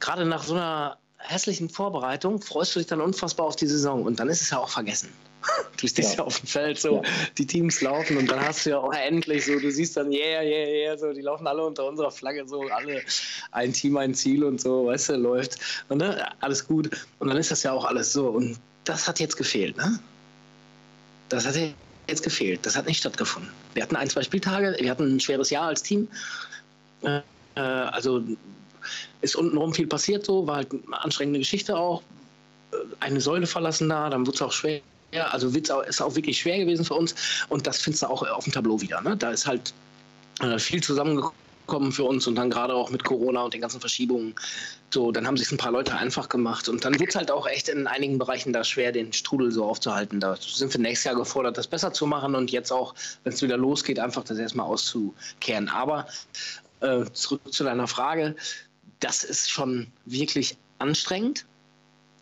[0.00, 4.20] gerade nach so einer hässlichen Vorbereitung freust du dich dann unfassbar auf die Saison und
[4.20, 5.08] dann ist es ja auch vergessen.
[5.76, 7.02] Du stehst ja, ja auf dem Feld, so ja.
[7.36, 10.42] die Teams laufen und dann hast du ja auch endlich so, du siehst dann, yeah,
[10.42, 13.02] yeah, yeah, so, die laufen alle unter unserer Flagge, so alle
[13.52, 15.58] ein Team, ein Ziel und so, weißt du, läuft.
[15.90, 16.90] Und ne, alles gut.
[17.18, 18.28] Und dann ist das ja auch alles so.
[18.28, 19.98] Und das hat jetzt gefehlt, ne?
[21.28, 21.56] Das hat
[22.08, 22.64] jetzt gefehlt.
[22.64, 23.50] Das hat nicht stattgefunden.
[23.74, 26.08] Wir hatten ein, zwei Spieltage, wir hatten ein schweres Jahr als Team.
[27.02, 27.20] Äh,
[27.56, 28.22] also
[29.20, 32.02] ist untenrum viel passiert so, war halt eine anstrengende Geschichte auch.
[33.00, 34.80] Eine Säule verlassen da, dann wurde es auch schwer.
[35.30, 37.14] Also ist auch wirklich schwer gewesen für uns.
[37.48, 39.00] Und das findest du auch auf dem Tableau wieder.
[39.00, 39.16] Ne?
[39.16, 39.72] Da ist halt
[40.40, 43.80] äh, viel zusammengekommen kommen für uns und dann gerade auch mit Corona und den ganzen
[43.80, 44.34] Verschiebungen.
[44.90, 47.46] So, dann haben sich ein paar Leute einfach gemacht und dann wird es halt auch
[47.46, 50.20] echt in einigen Bereichen da schwer, den Strudel so aufzuhalten.
[50.20, 53.42] Da sind wir nächstes Jahr gefordert, das besser zu machen und jetzt auch, wenn es
[53.42, 55.68] wieder losgeht, einfach das erstmal auszukehren.
[55.68, 56.06] Aber
[56.80, 58.36] äh, zurück zu deiner Frage,
[59.00, 61.46] das ist schon wirklich anstrengend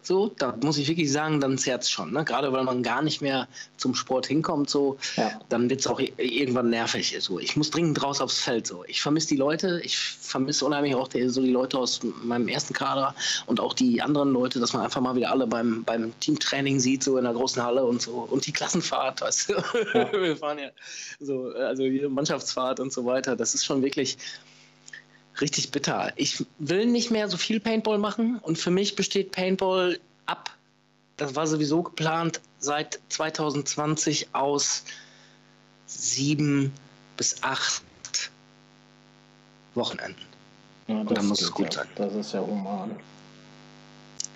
[0.07, 2.13] so, da muss ich wirklich sagen, dann zerrt es schon.
[2.13, 2.25] Ne?
[2.25, 5.41] Gerade weil man gar nicht mehr zum Sport hinkommt, so, ja.
[5.49, 7.17] dann wird es auch irgendwann nervig.
[7.21, 7.39] So.
[7.39, 8.67] Ich muss dringend raus aufs Feld.
[8.67, 8.85] So.
[8.87, 12.75] Ich vermisse die Leute, ich vermisse unheimlich auch die, so die Leute aus meinem ersten
[12.75, 13.15] Kader
[13.47, 17.03] und auch die anderen Leute, dass man einfach mal wieder alle beim, beim Teamtraining sieht,
[17.03, 18.29] so in der großen Halle und so.
[18.31, 19.55] Und die Klassenfahrt, weißt du?
[19.95, 20.13] Ja.
[20.13, 20.69] Wir fahren ja
[21.19, 23.37] so, also die Mannschaftsfahrt und so weiter.
[23.37, 24.19] Das ist schon wirklich
[25.41, 26.13] richtig bitter.
[26.17, 30.51] Ich will nicht mehr so viel Paintball machen und für mich besteht Paintball ab,
[31.17, 34.85] das war sowieso geplant, seit 2020 aus
[35.87, 36.73] sieben
[37.17, 37.83] bis acht
[39.75, 40.21] Wochenenden.
[40.87, 41.83] Ja, und dann muss es gut ja.
[41.83, 41.89] sein.
[41.97, 42.97] Das ist ja human.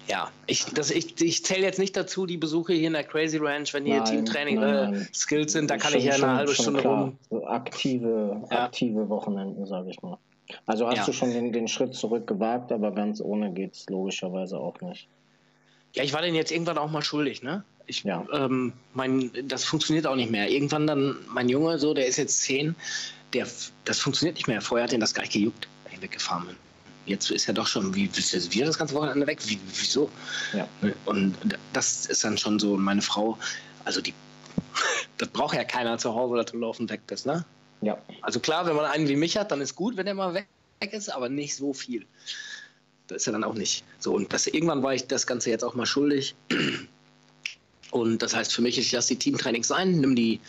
[0.08, 3.74] Ja, ich, ich, ich zähle jetzt nicht dazu die Besuche hier in der Crazy Ranch,
[3.74, 7.02] wenn hier Teamtraining äh, Skills sind, da kann schon, ich ja eine halbe Stunde klar.
[7.02, 7.18] rum.
[7.28, 8.64] So aktive, ja.
[8.64, 10.16] aktive Wochenenden, sage ich mal.
[10.66, 11.04] Also hast ja.
[11.04, 15.08] du schon den, den Schritt zurück gewagt, aber ganz ohne geht es logischerweise auch nicht.
[15.94, 17.64] Ja, ich war den jetzt irgendwann auch mal schuldig, ne?
[17.86, 18.24] Ich, ja.
[18.32, 20.50] ähm, mein, das funktioniert auch nicht mehr.
[20.50, 22.76] Irgendwann dann, mein Junge, so, der ist jetzt zehn,
[23.32, 23.46] der,
[23.84, 24.60] das funktioniert nicht mehr.
[24.60, 26.56] Vorher hat ihn das gar nicht gejuckt, wenn ich weggefahren bin.
[27.06, 29.38] Jetzt ist er doch schon, wie willst du wieder das ganze Wochenende weg?
[29.46, 30.10] Wie, wieso?
[30.52, 30.68] Ja.
[31.06, 31.34] Und
[31.72, 33.38] das ist dann schon so, meine Frau,
[33.86, 34.12] also die,
[35.16, 37.46] das braucht ja keiner zu Hause, dass du laufend weg bist, ne?
[37.80, 37.98] Ja.
[38.22, 40.46] Also klar, wenn man einen wie mich hat, dann ist gut, wenn er mal weg
[40.92, 42.06] ist, aber nicht so viel.
[43.06, 44.14] Das ist ja dann auch nicht so.
[44.14, 46.34] Und das, irgendwann war ich das Ganze jetzt auch mal schuldig.
[47.90, 50.40] Und das heißt für mich, ich lasse die Teamtrainings sein, nimm die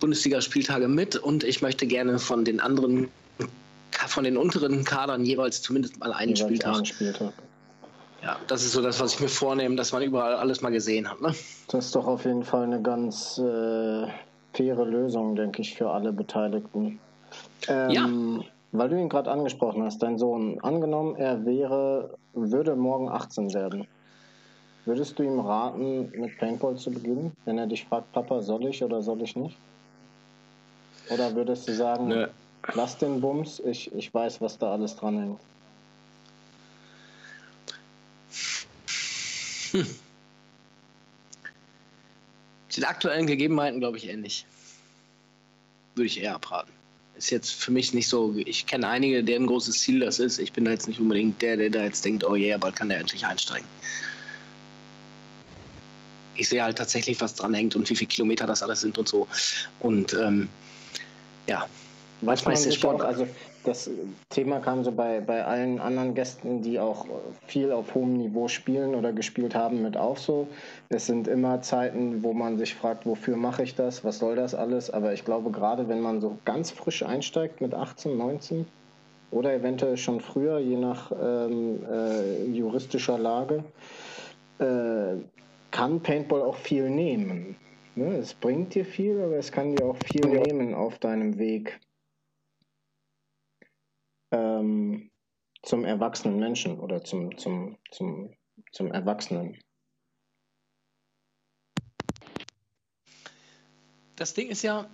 [0.00, 3.08] Bundesliga-Spieltage mit und ich möchte gerne von den anderen,
[4.08, 6.74] von den unteren Kadern jeweils zumindest mal einen jeweils Spieltag.
[6.74, 7.32] Einen Spieltag.
[8.22, 11.08] Ja, das ist so das, was ich mir vornehme, dass man überall alles mal gesehen
[11.08, 11.20] hat.
[11.20, 11.34] Ne?
[11.68, 14.08] Das ist doch auf jeden Fall eine ganz äh,
[14.58, 16.98] faire Lösung, denke ich, für alle Beteiligten.
[17.68, 18.08] Ähm, ja.
[18.72, 23.86] Weil du ihn gerade angesprochen hast, dein Sohn, angenommen, er wäre, würde morgen 18 werden.
[24.84, 28.82] Würdest du ihm raten, mit Paintball zu beginnen, wenn er dich fragt, Papa, soll ich
[28.82, 29.56] oder soll ich nicht?
[31.10, 32.26] Oder würdest du sagen, Nö.
[32.74, 35.40] lass den Bums, ich, ich weiß, was da alles dran hängt?
[39.72, 40.07] Hm
[42.76, 44.46] den aktuellen Gegebenheiten glaube ich ähnlich.
[45.94, 46.72] Würde ich eher abraten.
[47.16, 50.38] Ist jetzt für mich nicht so, ich kenne einige, deren großes Ziel das ist.
[50.38, 52.88] Ich bin da jetzt nicht unbedingt der, der da jetzt denkt, oh yeah, bald kann
[52.88, 53.66] der endlich einsteigen.
[56.36, 59.08] Ich sehe halt tatsächlich, was dran hängt und wie viele Kilometer das alles sind und
[59.08, 59.26] so.
[59.80, 60.48] Und ähm,
[61.48, 61.66] ja,
[62.20, 63.02] manchmal ist der Sport.
[63.02, 63.26] Auch, also
[63.64, 63.90] das
[64.30, 67.06] Thema kam so bei, bei allen anderen Gästen, die auch
[67.46, 70.46] viel auf hohem Niveau spielen oder gespielt haben, mit auf so.
[70.88, 74.54] Es sind immer Zeiten, wo man sich fragt, wofür mache ich das, was soll das
[74.54, 74.90] alles.
[74.90, 78.66] Aber ich glaube, gerade wenn man so ganz frisch einsteigt mit 18, 19
[79.30, 83.64] oder eventuell schon früher, je nach ähm, äh, juristischer Lage,
[84.58, 85.20] äh,
[85.70, 87.56] kann Paintball auch viel nehmen.
[87.94, 88.16] Ne?
[88.16, 91.78] Es bringt dir viel, aber es kann dir auch viel nehmen auf deinem Weg
[94.30, 95.10] ähm,
[95.62, 98.34] zum erwachsenen Menschen oder zum, zum, zum,
[98.72, 99.58] zum Erwachsenen.
[104.16, 104.88] Das Ding ist ja,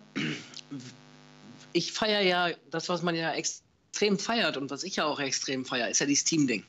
[1.73, 5.64] ich feiere ja das, was man ja extrem feiert und was ich ja auch extrem
[5.64, 6.62] feiere, ist ja dieses Team-Ding.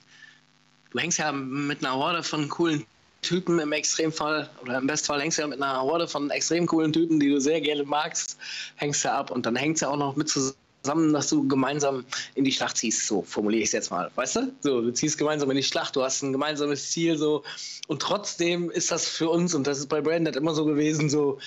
[0.91, 2.85] Du hängst ja mit einer Horde von coolen
[3.21, 6.93] Typen im Extremfall oder im Bestfall hängst du ja mit einer Horde von extrem coolen
[6.93, 8.37] Typen, die du sehr gerne magst,
[8.75, 12.43] hängst du ab und dann hängst du auch noch mit zusammen, dass du gemeinsam in
[12.43, 14.53] die Schlacht ziehst, so formuliere ich es jetzt mal, weißt du?
[14.61, 17.43] So, du ziehst gemeinsam in die Schlacht, du hast ein gemeinsames Ziel, so
[17.87, 21.39] und trotzdem ist das für uns und das ist bei Brandon immer so gewesen, so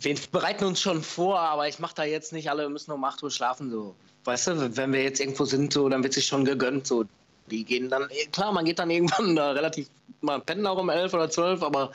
[0.00, 3.22] wir bereiten uns schon vor, aber ich mache da jetzt nicht, alle müssen um 8
[3.22, 3.94] Uhr schlafen, so.
[4.24, 7.04] Weißt du, wenn wir jetzt irgendwo sind, so, dann wird sich schon gegönnt, so.
[7.50, 9.88] Die gehen dann, klar, man geht dann irgendwann da relativ,
[10.20, 11.92] mal pennen auch um 11 oder 12, aber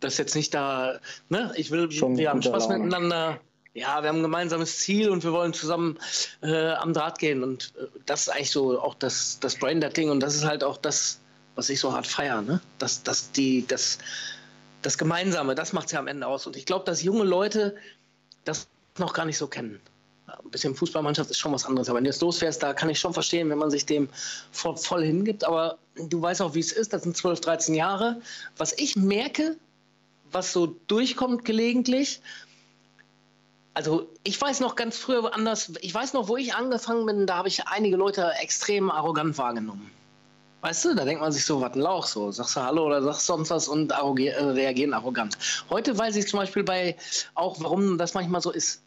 [0.00, 2.78] das ist jetzt nicht da, ne, ich will, schon wir haben Spaß Laune.
[2.84, 3.40] miteinander.
[3.76, 5.98] Ja, wir haben ein gemeinsames Ziel und wir wollen zusammen
[6.42, 10.20] äh, am Draht gehen und äh, das ist eigentlich so auch das, das Brain-Ding und
[10.20, 11.20] das ist halt auch das,
[11.56, 13.98] was ich so hart feiere, ne, dass, dass die, das,
[14.80, 16.46] das Gemeinsame, das macht es ja am Ende aus.
[16.46, 17.76] Und ich glaube, dass junge Leute
[18.44, 19.78] das noch gar nicht so kennen.
[20.26, 21.90] Ein bisschen Fußballmannschaft ist schon was anderes.
[21.90, 24.08] Aber wenn du jetzt losfährst, da kann ich schon verstehen, wenn man sich dem
[24.52, 25.44] voll, voll hingibt.
[25.44, 26.94] Aber du weißt auch, wie es ist.
[26.94, 28.22] Das sind 12, 13 Jahre.
[28.56, 29.56] Was ich merke,
[30.32, 32.20] was so durchkommt gelegentlich,
[33.76, 37.36] also ich weiß noch ganz früher anders, ich weiß noch, wo ich angefangen bin, da
[37.36, 39.90] habe ich einige Leute extrem arrogant wahrgenommen.
[40.62, 42.32] Weißt du, da denkt man sich so, was ein Lauch, so.
[42.32, 45.36] Sagst du Hallo oder sagst sonst was und äh, reagieren arrogant.
[45.68, 46.96] Heute weiß ich zum Beispiel bei
[47.34, 48.82] auch, warum das manchmal so ist.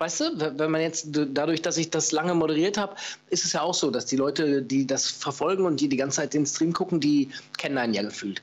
[0.00, 2.96] Weißt du, wenn man jetzt dadurch, dass ich das lange moderiert habe,
[3.30, 6.16] ist es ja auch so, dass die Leute, die das verfolgen und die die ganze
[6.16, 8.42] Zeit den Stream gucken, die kennen einen ja gefühlt.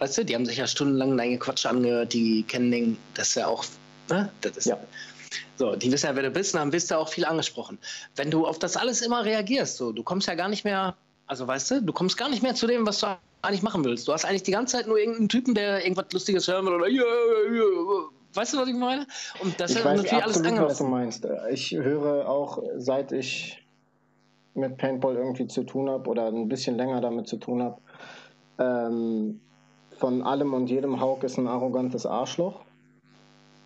[0.00, 3.34] Weißt du, die haben sich ja stundenlang deine Quatsch angehört, die kennen den, das ist
[3.36, 3.64] ja auch,
[4.10, 4.30] ne?
[4.42, 4.78] Das ist, ja.
[5.56, 7.78] So, die wissen ja, wer du bist und haben bist du auch viel angesprochen.
[8.16, 11.46] Wenn du auf das alles immer reagierst, so, du kommst ja gar nicht mehr also
[11.46, 13.06] weißt du, du kommst gar nicht mehr zu dem, was du
[13.42, 14.06] eigentlich machen willst.
[14.08, 16.88] Du hast eigentlich die ganze Zeit nur irgendeinen Typen, der irgendwas Lustiges hören will oder
[16.88, 17.04] yeah,
[17.50, 18.08] yeah.
[18.34, 19.06] weißt du, was ich meine?
[19.42, 20.64] Und das ich ist weiß natürlich alles angemessen.
[20.64, 21.28] was du meinst.
[21.50, 23.62] Ich höre auch, seit ich
[24.54, 27.80] mit Paintball irgendwie zu tun habe oder ein bisschen länger damit zu tun habe,
[28.58, 29.40] ähm,
[29.98, 32.63] von allem und jedem Hauk ist ein arrogantes Arschloch.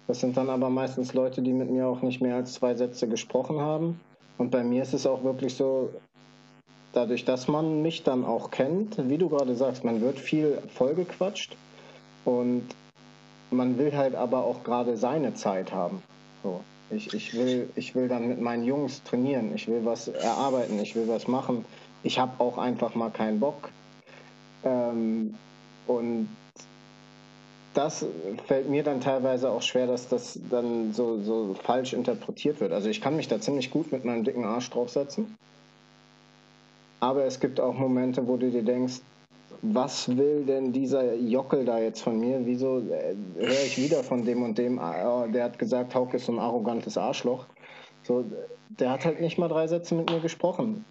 [0.08, 3.06] Das sind dann aber meistens Leute, die mit mir auch nicht mehr als zwei Sätze
[3.06, 4.00] gesprochen haben.
[4.38, 5.90] Und bei mir ist es auch wirklich so,
[6.92, 11.54] dadurch, dass man mich dann auch kennt, wie du gerade sagst, man wird viel vollgequatscht
[12.24, 12.66] und
[13.50, 16.02] man will halt aber auch gerade seine Zeit haben.
[16.42, 16.60] So.
[16.90, 20.96] Ich, ich, will, ich will dann mit meinen Jungs trainieren, ich will was erarbeiten, ich
[20.96, 21.66] will was machen.
[22.02, 23.68] Ich habe auch einfach mal keinen Bock.
[24.64, 25.34] Ähm,
[25.86, 26.28] und
[27.78, 28.04] das
[28.48, 32.72] fällt mir dann teilweise auch schwer, dass das dann so, so falsch interpretiert wird.
[32.72, 35.36] Also ich kann mich da ziemlich gut mit meinem dicken Arsch draufsetzen.
[36.98, 38.94] Aber es gibt auch Momente, wo du dir denkst,
[39.62, 42.40] was will denn dieser Jockel da jetzt von mir?
[42.44, 46.26] Wieso äh, höre ich wieder von dem und dem, oh, der hat gesagt, Hauke ist
[46.26, 47.46] so ein arrogantes Arschloch.
[48.02, 48.24] So,
[48.70, 50.84] der hat halt nicht mal drei Sätze mit mir gesprochen.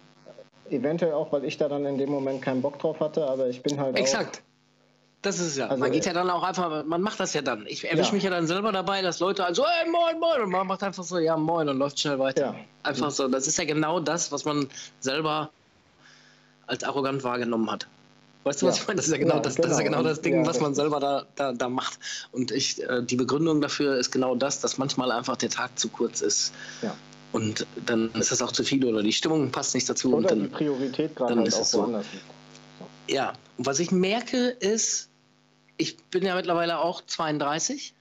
[0.70, 3.62] Eventuell auch, weil ich da dann in dem Moment keinen Bock drauf hatte, aber ich
[3.62, 4.42] bin halt Exakt.
[5.22, 5.66] Das ist ja.
[5.66, 7.66] Also, man geht ja dann auch einfach, man macht das ja dann.
[7.66, 8.14] Ich erwische ja.
[8.14, 10.82] mich ja dann selber dabei, dass Leute halt so, ey, moin, moin, und man macht
[10.82, 12.40] einfach so, ja, moin, und läuft schnell weiter.
[12.40, 12.54] Ja.
[12.84, 13.26] Einfach so.
[13.26, 14.68] Das ist ja genau das, was man
[15.00, 15.50] selber
[16.68, 17.88] als arrogant wahrgenommen hat.
[18.44, 18.72] Weißt du, ja.
[18.72, 18.96] was ich meine?
[18.98, 19.68] Das ist ja genau, ja, das, genau.
[19.68, 21.98] das, ist ja genau, genau das Ding, ja, was man selber da, da, da macht.
[22.30, 25.88] Und ich, äh, die Begründung dafür ist genau das, dass manchmal einfach der Tag zu
[25.88, 26.52] kurz ist.
[26.80, 26.94] Ja.
[27.32, 30.08] Und dann ist das auch zu viel oder die Stimmung passt nicht dazu.
[30.08, 31.80] Oder und dann, die Priorität gerade halt auch so.
[31.80, 32.06] woanders
[33.08, 35.08] Ja, und was ich merke ist,
[35.76, 37.94] ich bin ja mittlerweile auch 32.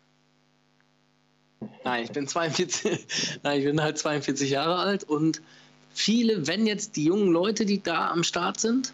[1.84, 3.08] Nein, ich bin 42.
[3.44, 5.42] Nein, ich bin halt 42 Jahre alt und
[5.94, 8.94] viele, wenn jetzt die jungen Leute, die da am Start sind,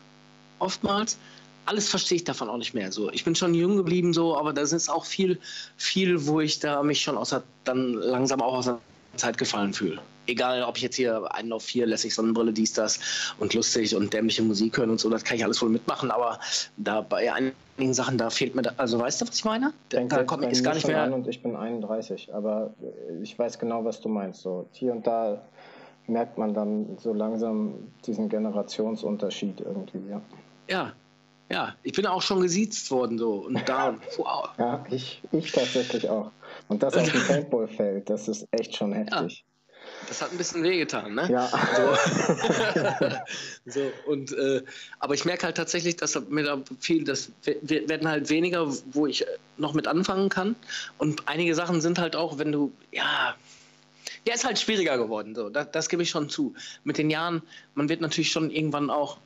[0.59, 1.17] oftmals,
[1.65, 2.91] alles verstehe ich davon auch nicht mehr.
[2.91, 5.39] So, ich bin schon jung geblieben, so, aber da ist auch viel,
[5.77, 8.79] viel, wo ich da mich schon außer, dann langsam auch aus der
[9.15, 10.01] Zeit gefallen fühle.
[10.27, 12.99] Egal, ob ich jetzt hier einen auf vier lässig Sonnenbrille, dies, das
[13.39, 16.39] und lustig und dämliche Musik hören und so, das kann ich alles wohl mitmachen, aber
[16.77, 19.73] da bei einigen Sachen, da fehlt mir, da, also weißt du, was ich meine?
[19.89, 21.03] Da, da kommt ich gar nicht mehr.
[21.03, 22.73] An und ich bin 31, aber
[23.21, 24.41] ich weiß genau, was du meinst.
[24.41, 25.41] So hier und da
[26.07, 30.21] merkt man dann so langsam diesen Generationsunterschied irgendwie, ja.
[30.69, 30.93] Ja,
[31.51, 34.49] ja, ich bin auch schon gesiezt worden so und da, wow.
[34.57, 36.31] Ja, ich, ich tatsächlich auch.
[36.67, 39.45] Und das auf dem Paintballfeld, das ist echt schon heftig.
[39.45, 39.52] Ja,
[40.07, 41.29] das hat ein bisschen wehgetan, ne?
[41.29, 41.49] Ja.
[41.75, 43.11] So,
[43.65, 44.61] so und, äh,
[44.99, 49.25] aber ich merke halt tatsächlich, dass mir da viel, das werden halt weniger, wo ich
[49.57, 50.55] noch mit anfangen kann.
[50.97, 53.35] Und einige Sachen sind halt auch, wenn du, ja,
[54.27, 55.35] ja, ist halt schwieriger geworden.
[55.35, 56.53] So, das, das gebe ich schon zu.
[56.83, 57.41] Mit den Jahren,
[57.75, 59.17] man wird natürlich schon irgendwann auch,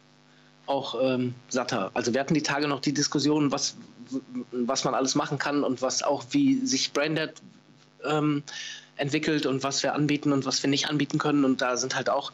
[0.66, 1.92] auch ähm, satter.
[1.94, 3.78] Also wir hatten die Tage noch die Diskussion, was,
[4.52, 7.34] was man alles machen kann und was auch wie sich Branded
[8.04, 8.44] ähm,
[8.98, 11.46] entwickelt und was wir anbieten und was wir nicht anbieten können.
[11.46, 12.32] Und da sind halt auch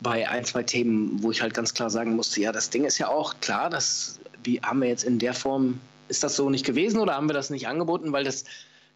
[0.00, 2.98] bei ein, zwei Themen, wo ich halt ganz klar sagen musste, ja, das Ding ist
[2.98, 6.64] ja auch klar, das wie haben wir jetzt in der Form, ist das so nicht
[6.64, 8.44] gewesen oder haben wir das nicht angeboten, weil das,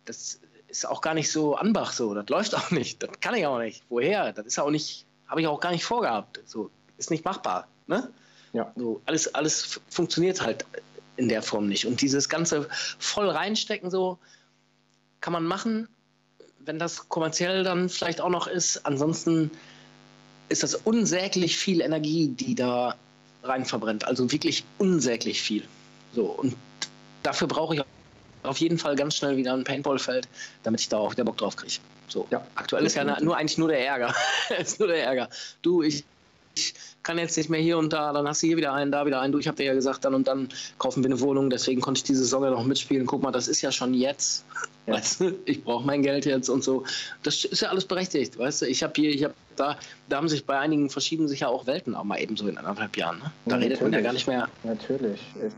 [0.04, 3.46] das ist auch gar nicht so Anbach so, das läuft auch nicht, das kann ich
[3.46, 3.82] auch nicht.
[3.88, 4.32] Woher?
[4.32, 6.40] Das ist auch nicht, habe ich auch gar nicht vorgehabt.
[6.46, 7.68] So, ist nicht machbar.
[7.86, 8.10] Ne?
[8.52, 8.72] Ja.
[8.76, 10.64] So, alles, alles funktioniert halt
[11.16, 11.86] in der Form nicht.
[11.86, 14.18] Und dieses ganze voll reinstecken, so
[15.20, 15.88] kann man machen,
[16.64, 18.84] wenn das kommerziell dann vielleicht auch noch ist.
[18.86, 19.50] Ansonsten
[20.48, 22.94] ist das unsäglich viel Energie, die da
[23.42, 24.06] rein verbrennt.
[24.06, 25.64] Also wirklich unsäglich viel.
[26.14, 26.56] So, und
[27.22, 27.82] dafür brauche ich
[28.42, 30.28] auf jeden Fall ganz schnell wieder ein Paintballfeld,
[30.62, 31.74] damit ich da auch wieder Bock drauf kriege.
[32.08, 34.14] So, ja, aktuell ist ja nur eigentlich nur der Ärger.
[34.58, 35.28] ist nur der Ärger.
[35.62, 36.04] Du, ich
[36.54, 39.06] ich kann jetzt nicht mehr hier und da, dann hast du hier wieder einen, da
[39.06, 39.32] wieder einen.
[39.32, 41.98] Du, ich habe dir ja gesagt, dann und dann kaufen wir eine Wohnung, deswegen konnte
[41.98, 43.06] ich diese Saison ja noch mitspielen.
[43.06, 44.44] Guck mal, das ist ja schon jetzt.
[44.86, 44.94] Ja.
[44.94, 46.84] Weißt du, ich brauche mein Geld jetzt und so.
[47.22, 48.66] Das ist ja alles berechtigt, weißt du.
[48.66, 51.66] Ich habe hier, ich habe da, da haben sich bei einigen verschieben sich ja auch
[51.66, 53.18] Welten auch mal eben so in anderthalb Jahren.
[53.18, 53.32] Ne?
[53.46, 54.48] Da ja, redet man ja gar nicht mehr.
[54.64, 55.20] Natürlich.
[55.36, 55.52] Ich,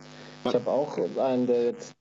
[0.44, 1.94] ich habe auch einen, der jetzt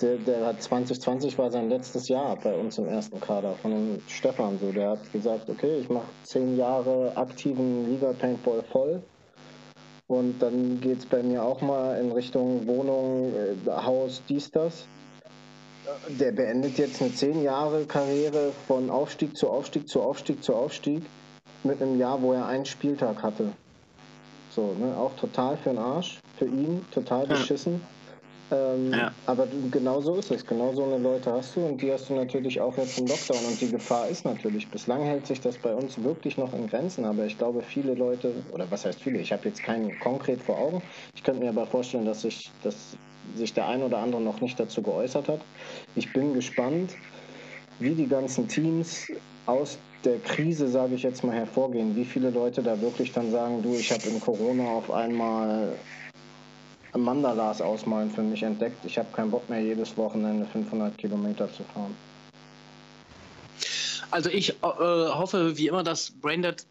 [0.00, 4.58] der, der, hat 2020 war sein letztes Jahr bei uns im ersten Kader von Stefan
[4.58, 4.72] so.
[4.72, 9.02] Der hat gesagt, okay, ich mache zehn Jahre aktiven Liga Paintball voll.
[10.08, 14.86] Und dann geht es bei mir auch mal in Richtung Wohnung, äh, Haus, dies, das.
[16.08, 21.02] Der beendet jetzt eine zehn Jahre Karriere von Aufstieg zu Aufstieg zu Aufstieg zu Aufstieg
[21.64, 23.52] mit einem Jahr, wo er einen Spieltag hatte.
[24.54, 27.80] So, ne, auch total für den Arsch, für ihn, total beschissen.
[28.50, 29.10] Ähm, ja.
[29.26, 30.46] Aber genau so ist es.
[30.46, 33.38] Genau so eine Leute hast du und die hast du natürlich auch jetzt im Lockdown.
[33.48, 37.06] Und die Gefahr ist natürlich, bislang hält sich das bei uns wirklich noch in Grenzen.
[37.06, 40.58] Aber ich glaube, viele Leute, oder was heißt viele, ich habe jetzt keinen konkret vor
[40.58, 40.82] Augen.
[41.14, 42.94] Ich könnte mir aber vorstellen, dass sich, dass
[43.34, 45.40] sich der ein oder andere noch nicht dazu geäußert hat.
[45.94, 46.94] Ich bin gespannt,
[47.78, 49.06] wie die ganzen Teams
[49.46, 51.94] aus der Krise, sage ich jetzt mal, hervorgehen.
[51.96, 55.76] Wie viele Leute da wirklich dann sagen, du, ich habe in Corona auf einmal
[56.96, 58.84] Mandalas ausmalen für mich entdeckt.
[58.84, 61.94] Ich habe keinen Bock mehr, jedes Wochenende 500 Kilometer zu fahren.
[64.10, 66.66] Also ich äh, hoffe, wie immer, dass Braindead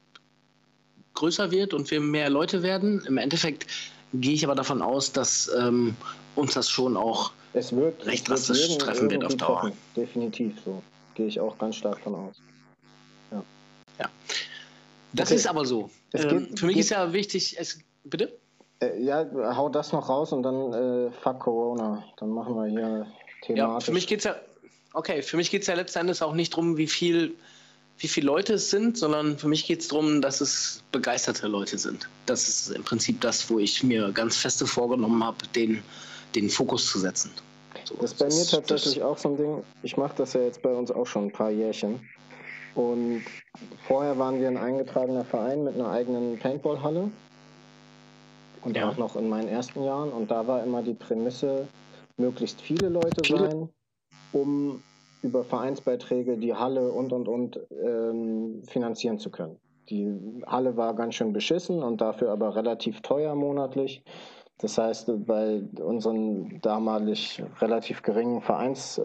[1.15, 3.03] größer wird und wir mehr Leute werden.
[3.07, 3.65] Im Endeffekt
[4.13, 5.95] gehe ich aber davon aus, dass ähm,
[6.35, 9.61] uns das schon auch es wird, recht drastisch treffen wird auf Dauer.
[9.61, 9.77] Treffen.
[9.95, 10.81] Definitiv so.
[11.15, 12.35] Gehe ich auch ganz stark von aus.
[15.13, 15.35] Das okay.
[15.35, 15.89] ist aber so.
[16.13, 18.37] Ähm, geht, für mich ist ja wichtig, es bitte?
[18.81, 22.03] Äh, ja, hau das noch raus und dann äh, fuck Corona.
[22.17, 23.07] Dann machen wir hier
[23.41, 23.57] thematisch.
[23.57, 24.35] Ja, für mich geht's ja,
[24.93, 27.35] okay, für mich geht es ja letzten Endes auch nicht darum, wie viel,
[27.97, 31.77] wie viele Leute es sind, sondern für mich geht es darum, dass es begeisterte Leute
[31.77, 32.09] sind.
[32.25, 35.83] Das ist im Prinzip das, wo ich mir ganz feste vorgenommen habe, den,
[36.35, 37.31] den Fokus zu setzen.
[37.85, 39.63] So, das ist bei mir tatsächlich auch so ein Ding.
[39.83, 41.99] Ich mache das ja jetzt bei uns auch schon ein paar Jährchen.
[42.75, 43.23] Und
[43.87, 47.11] vorher waren wir ein eingetragener Verein mit einer eigenen Paintballhalle
[48.63, 48.89] und ja.
[48.89, 50.11] auch noch in meinen ersten Jahren.
[50.11, 51.67] Und da war immer die Prämisse,
[52.17, 53.69] möglichst viele Leute sein,
[54.31, 54.81] um
[55.21, 59.57] über Vereinsbeiträge die Halle und und und ähm, finanzieren zu können.
[59.89, 60.07] Die
[60.47, 64.03] Halle war ganz schön beschissen und dafür aber relativ teuer monatlich.
[64.59, 69.01] Das heißt, bei unseren damalig relativ geringen Vereins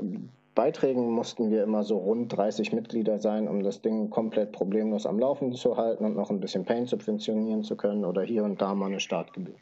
[0.57, 5.19] Beiträgen mussten wir immer so rund 30 Mitglieder sein, um das Ding komplett problemlos am
[5.21, 8.75] Laufen zu halten und noch ein bisschen Paint subventionieren zu können oder hier und da
[8.75, 9.55] mal eine Startgebühr.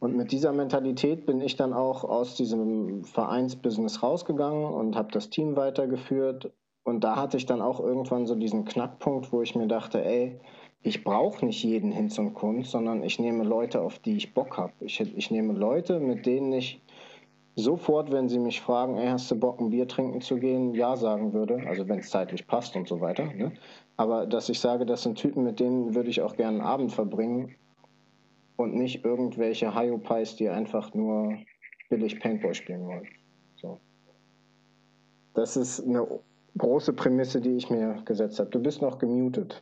[0.00, 5.30] Und mit dieser Mentalität bin ich dann auch aus diesem Vereinsbusiness rausgegangen und habe das
[5.30, 6.52] Team weitergeführt.
[6.84, 10.38] Und da hatte ich dann auch irgendwann so diesen Knackpunkt, wo ich mir dachte, ey,
[10.82, 14.58] ich brauche nicht jeden Hinz und Kunst, sondern ich nehme Leute, auf die ich Bock
[14.58, 14.74] habe.
[14.80, 16.82] Ich, ich nehme Leute, mit denen ich
[17.56, 20.96] sofort, wenn sie mich fragen, ey, hast du Bock, ein Bier trinken zu gehen, ja
[20.96, 23.26] sagen würde, also wenn es zeitlich passt und so weiter.
[23.32, 23.52] Ne?
[23.96, 26.92] Aber dass ich sage, das sind Typen, mit denen würde ich auch gerne einen Abend
[26.92, 27.54] verbringen
[28.56, 31.38] und nicht irgendwelche Hyopies, die einfach nur
[31.90, 33.06] billig Paintball spielen wollen.
[33.56, 33.78] So.
[35.34, 36.06] Das ist eine
[36.58, 38.50] große Prämisse, die ich mir gesetzt habe.
[38.50, 39.60] Du bist noch gemutet.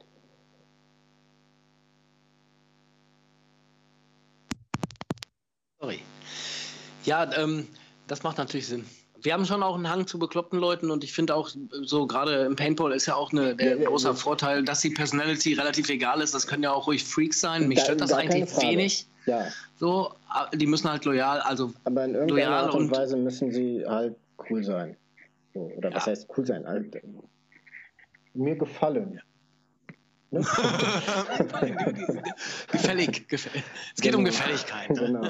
[5.81, 5.99] Sorry.
[7.05, 7.67] Ja, ähm,
[8.13, 8.85] das macht natürlich Sinn.
[9.23, 11.49] Wir haben schon auch einen Hang zu bekloppten Leuten und ich finde auch,
[11.81, 14.15] so gerade im Paintball ist ja auch eine, der ja, großer ja.
[14.15, 16.35] Vorteil, dass die Personality relativ egal ist.
[16.35, 17.69] Das können ja auch ruhig Freaks sein.
[17.69, 19.07] Mich da, stört das eigentlich wenig.
[19.25, 19.47] Ja.
[19.81, 20.13] So,
[20.53, 24.15] die müssen halt loyal, also Aber in irgendeiner Art und, und Weise müssen sie halt
[24.51, 24.95] cool sein.
[25.55, 26.67] So, oder was heißt cool sein?
[26.67, 27.03] Halt,
[28.35, 29.23] mir gefallen.
[32.71, 33.63] gefällig, gefällig.
[33.95, 34.19] Es geht genau.
[34.19, 34.89] um Gefälligkeit.
[34.89, 35.21] Genau.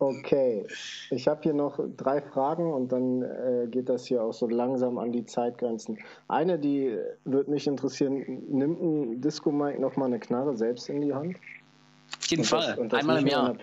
[0.00, 0.66] okay,
[1.10, 4.98] ich habe hier noch drei Fragen und dann äh, geht das hier auch so langsam
[4.98, 5.98] an die Zeitgrenzen.
[6.26, 11.14] Eine, die wird mich interessieren, nimmt ein Disco Mike nochmal eine Knarre selbst in die
[11.14, 11.36] Hand?
[12.18, 13.56] Auf jeden und Fall, das, das einmal im Jahr.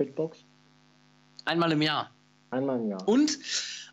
[1.44, 2.12] Einmal im Jahr.
[2.52, 3.06] Einmal im Jahr.
[3.08, 3.38] Und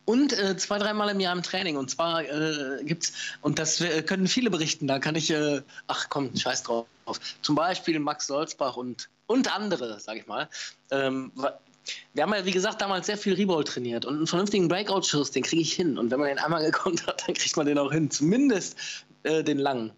[0.05, 1.77] und äh, zwei, dreimal im Jahr im Training.
[1.77, 6.09] Und zwar äh, es, und das äh, können viele berichten, da kann ich, äh, ach
[6.09, 6.87] komm, scheiß drauf.
[7.43, 10.49] Zum Beispiel Max Solzbach und, und andere, sag ich mal.
[10.91, 11.33] Ähm,
[12.15, 15.43] wir haben ja, wie gesagt, damals sehr viel Rebound trainiert und einen vernünftigen Breakout-Schuss, den
[15.43, 15.99] kriege ich hin.
[15.99, 18.11] Und wenn man den einmal gekonnt hat, dann kriegt man den auch hin.
[18.11, 18.77] Zumindest
[19.25, 19.93] äh, den langen.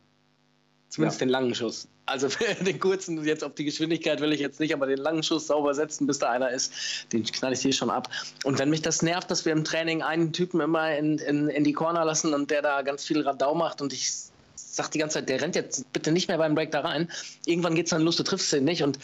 [0.94, 1.26] Zumindest ja.
[1.26, 1.88] den langen Schuss.
[2.06, 2.28] Also
[2.60, 5.74] den kurzen, jetzt auf die Geschwindigkeit will ich jetzt nicht, aber den langen Schuss sauber
[5.74, 6.72] setzen, bis da einer ist,
[7.12, 8.08] den knall ich hier schon ab.
[8.44, 11.64] Und wenn mich das nervt, dass wir im Training einen Typen immer in, in, in
[11.64, 14.08] die Corner lassen und der da ganz viel Radau macht und ich
[14.54, 17.10] sag die ganze Zeit, der rennt jetzt bitte nicht mehr beim Break da rein.
[17.44, 19.00] Irgendwann geht es dann los, du triffst ihn nicht und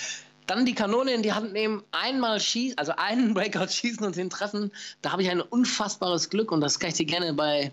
[0.46, 4.30] dann die Kanone in die Hand nehmen, einmal schießen, also einen Breakout schießen und den
[4.30, 4.70] treffen,
[5.02, 7.72] da habe ich ein unfassbares Glück und das kann ich dir gerne bei,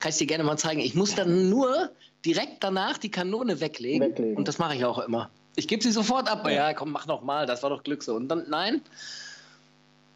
[0.00, 0.80] kann ich dir gerne mal zeigen.
[0.80, 1.90] Ich muss dann nur
[2.24, 4.08] direkt danach die Kanone weglegen.
[4.08, 4.36] weglegen.
[4.36, 5.30] Und das mache ich auch immer.
[5.56, 6.48] Ich gebe sie sofort ab.
[6.48, 6.74] Ja.
[6.74, 7.46] komm, mach noch mal.
[7.46, 8.14] Das war doch Glück so.
[8.14, 8.82] Und dann, nein,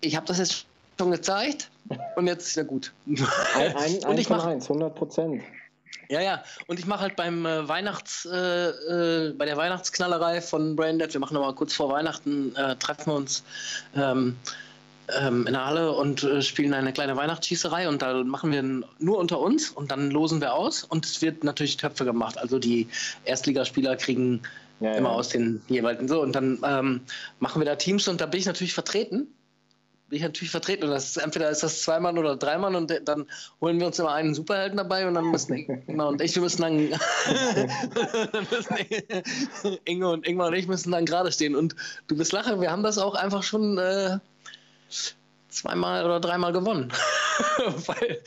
[0.00, 0.66] ich habe das jetzt
[0.98, 1.70] schon gezeigt
[2.16, 2.92] und jetzt ist ja gut.
[3.54, 5.42] Ein, ein, und ich mache eins, 100 Prozent.
[6.10, 6.42] Ja, ja.
[6.66, 11.20] Und ich mache halt beim äh, Weihnachts, äh, äh, bei der Weihnachtsknallerei von Braindead, wir
[11.20, 13.44] machen nochmal kurz vor Weihnachten, äh, treffen wir uns
[13.94, 14.36] ähm,
[15.18, 19.18] ähm, in der Halle und äh, spielen eine kleine Weihnachtsschießerei und da machen wir nur
[19.18, 22.38] unter uns und dann losen wir aus und es wird natürlich Töpfe gemacht.
[22.38, 22.88] Also die
[23.24, 24.42] Erstligaspieler kriegen
[24.80, 25.14] ja, immer ja.
[25.14, 27.00] aus den jeweiligen so und dann ähm,
[27.38, 29.28] machen wir da Teams und da bin ich natürlich vertreten.
[30.08, 32.74] Bin ich natürlich vertreten und das ist, entweder ist das zwei Mann oder drei Mann
[32.74, 33.26] und dann
[33.61, 36.62] holen wir uns immer einen Superhelden dabei und dann müssen Inge und ich, wir müssen
[36.62, 36.90] dann,
[38.32, 41.76] dann müssen Inge und Ingmar und ich müssen dann gerade stehen und
[42.08, 44.18] du bist lachen, wir haben das auch einfach schon äh,
[45.49, 46.93] zweimal oder dreimal gewonnen.
[47.86, 48.22] weil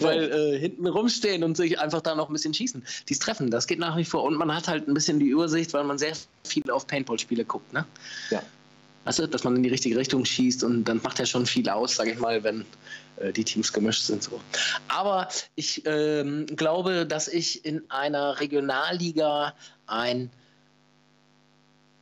[0.00, 2.84] weil äh, hinten rumstehen und sich einfach da noch ein bisschen schießen.
[3.08, 4.24] Dies treffen, das geht nach wie vor.
[4.24, 7.72] Und man hat halt ein bisschen die Übersicht, weil man sehr viel auf Paintball-Spiele guckt.
[7.72, 7.84] Ne?
[8.30, 8.42] Ja.
[9.16, 11.96] Du, dass man in die richtige Richtung schießt und dann macht ja schon viel aus,
[11.96, 12.64] sage ich mal, wenn
[13.16, 14.22] äh, die Teams gemischt sind.
[14.22, 14.40] So.
[14.88, 19.54] Aber ich ähm, glaube, dass ich in einer Regionalliga
[19.86, 20.30] einen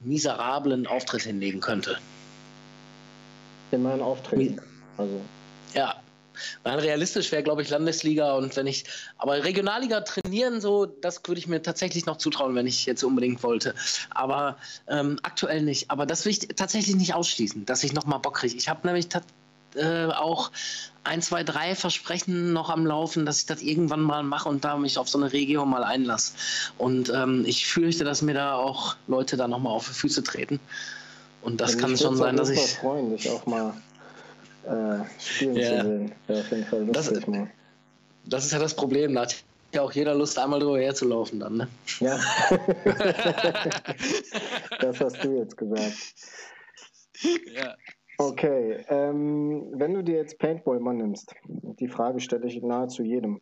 [0.00, 1.98] miserablen Auftritt hinlegen könnte
[3.70, 4.60] in meinen Auftreten.
[4.96, 5.20] Also.
[5.74, 5.96] Ja.
[6.64, 8.84] Nein, realistisch wäre, glaube ich, Landesliga und wenn ich,
[9.16, 13.42] aber Regionalliga trainieren, so, das würde ich mir tatsächlich noch zutrauen, wenn ich jetzt unbedingt
[13.42, 13.74] wollte.
[14.10, 14.56] Aber
[14.86, 15.90] ähm, aktuell nicht.
[15.90, 18.56] Aber das will ich tatsächlich nicht ausschließen, dass ich nochmal Bock kriege.
[18.56, 19.08] Ich habe nämlich
[19.74, 20.50] äh, auch
[21.04, 24.76] ein, zwei, drei Versprechen noch am Laufen, dass ich das irgendwann mal mache und da
[24.76, 26.34] mich auf so eine Region mal einlasse.
[26.76, 30.60] Und ähm, ich fürchte, dass mir da auch Leute da nochmal auf die Füße treten.
[31.42, 32.58] Und das ja, kann schon sein, dass ich.
[32.58, 33.74] Ich freuen, dich auch mal
[34.64, 35.80] äh, spielen ja.
[35.80, 36.12] zu sehen.
[36.26, 37.50] Wäre auf jeden Fall lustig das, mal.
[38.26, 39.14] Das ist ja das Problem.
[39.14, 41.68] Da hat ja auch jeder Lust, einmal drüber herzulaufen dann, ne?
[42.00, 42.18] Ja.
[44.80, 46.14] das hast du jetzt gesagt.
[47.54, 47.74] Ja.
[48.18, 53.40] Okay, ähm, wenn du dir jetzt Paintball mal nimmst, die Frage stelle ich nahezu jedem.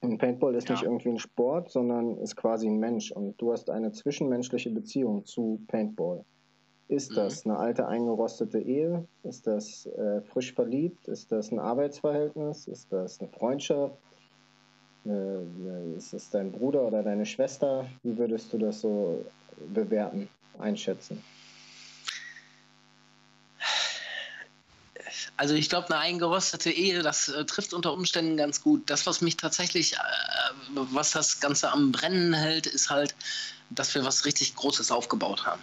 [0.00, 0.74] Und Paintball ist ja.
[0.74, 5.24] nicht irgendwie ein Sport, sondern ist quasi ein Mensch und du hast eine zwischenmenschliche Beziehung
[5.24, 6.24] zu Paintball.
[6.88, 7.14] Ist mhm.
[7.16, 9.06] das eine alte eingerostete Ehe?
[9.22, 11.08] Ist das äh, frisch verliebt?
[11.08, 12.68] Ist das ein Arbeitsverhältnis?
[12.68, 13.96] Ist das eine Freundschaft?
[15.06, 17.86] Äh, ist es dein Bruder oder deine Schwester?
[18.02, 19.24] Wie würdest du das so
[19.72, 20.28] bewerten,
[20.58, 21.22] einschätzen?
[25.36, 28.88] Also ich glaube, eine eingerostete Ehe, das äh, trifft unter Umständen ganz gut.
[28.88, 29.96] Das, was mich tatsächlich, äh,
[30.74, 33.16] was das Ganze am Brennen hält, ist halt,
[33.70, 35.60] dass wir was richtig Großes aufgebaut haben.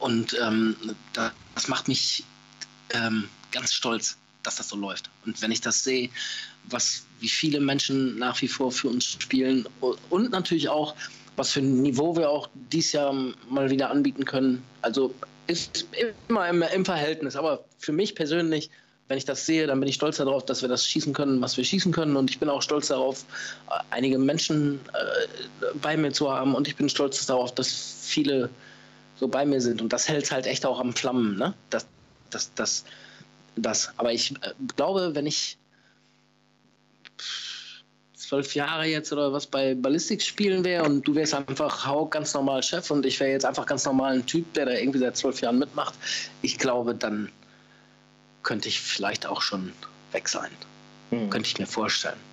[0.00, 0.76] Und ähm,
[1.12, 2.24] das macht mich
[2.90, 5.10] ähm, ganz stolz, dass das so läuft.
[5.24, 6.08] Und wenn ich das sehe,
[6.64, 9.66] was, wie viele Menschen nach wie vor für uns spielen
[10.08, 10.94] und natürlich auch,
[11.36, 13.14] was für ein Niveau wir auch dieses Jahr
[13.48, 14.62] mal wieder anbieten können.
[14.82, 15.14] Also
[15.46, 15.86] ist
[16.28, 17.36] immer im, im Verhältnis.
[17.36, 18.70] Aber für mich persönlich,
[19.08, 21.56] wenn ich das sehe, dann bin ich stolz darauf, dass wir das schießen können, was
[21.56, 22.16] wir schießen können.
[22.16, 23.24] Und ich bin auch stolz darauf,
[23.90, 26.54] einige Menschen äh, bei mir zu haben.
[26.54, 28.50] Und ich bin stolz darauf, dass viele
[29.20, 29.82] so bei mir sind.
[29.82, 31.54] Und das hält halt echt auch am Flammen, ne?
[31.68, 31.86] Das,
[32.30, 32.84] das, das,
[33.54, 33.92] das.
[33.98, 35.58] Aber ich äh, glaube, wenn ich
[38.14, 42.32] zwölf Jahre jetzt oder was bei Ballistik spielen wäre und du wärst einfach Haug ganz
[42.32, 45.16] normal Chef und ich wäre jetzt einfach ganz normal ein Typ, der da irgendwie seit
[45.16, 45.94] zwölf Jahren mitmacht,
[46.40, 47.30] ich glaube, dann
[48.42, 49.72] könnte ich vielleicht auch schon
[50.12, 50.50] weg sein.
[51.10, 51.28] Hm.
[51.28, 52.29] Könnte ich mir vorstellen.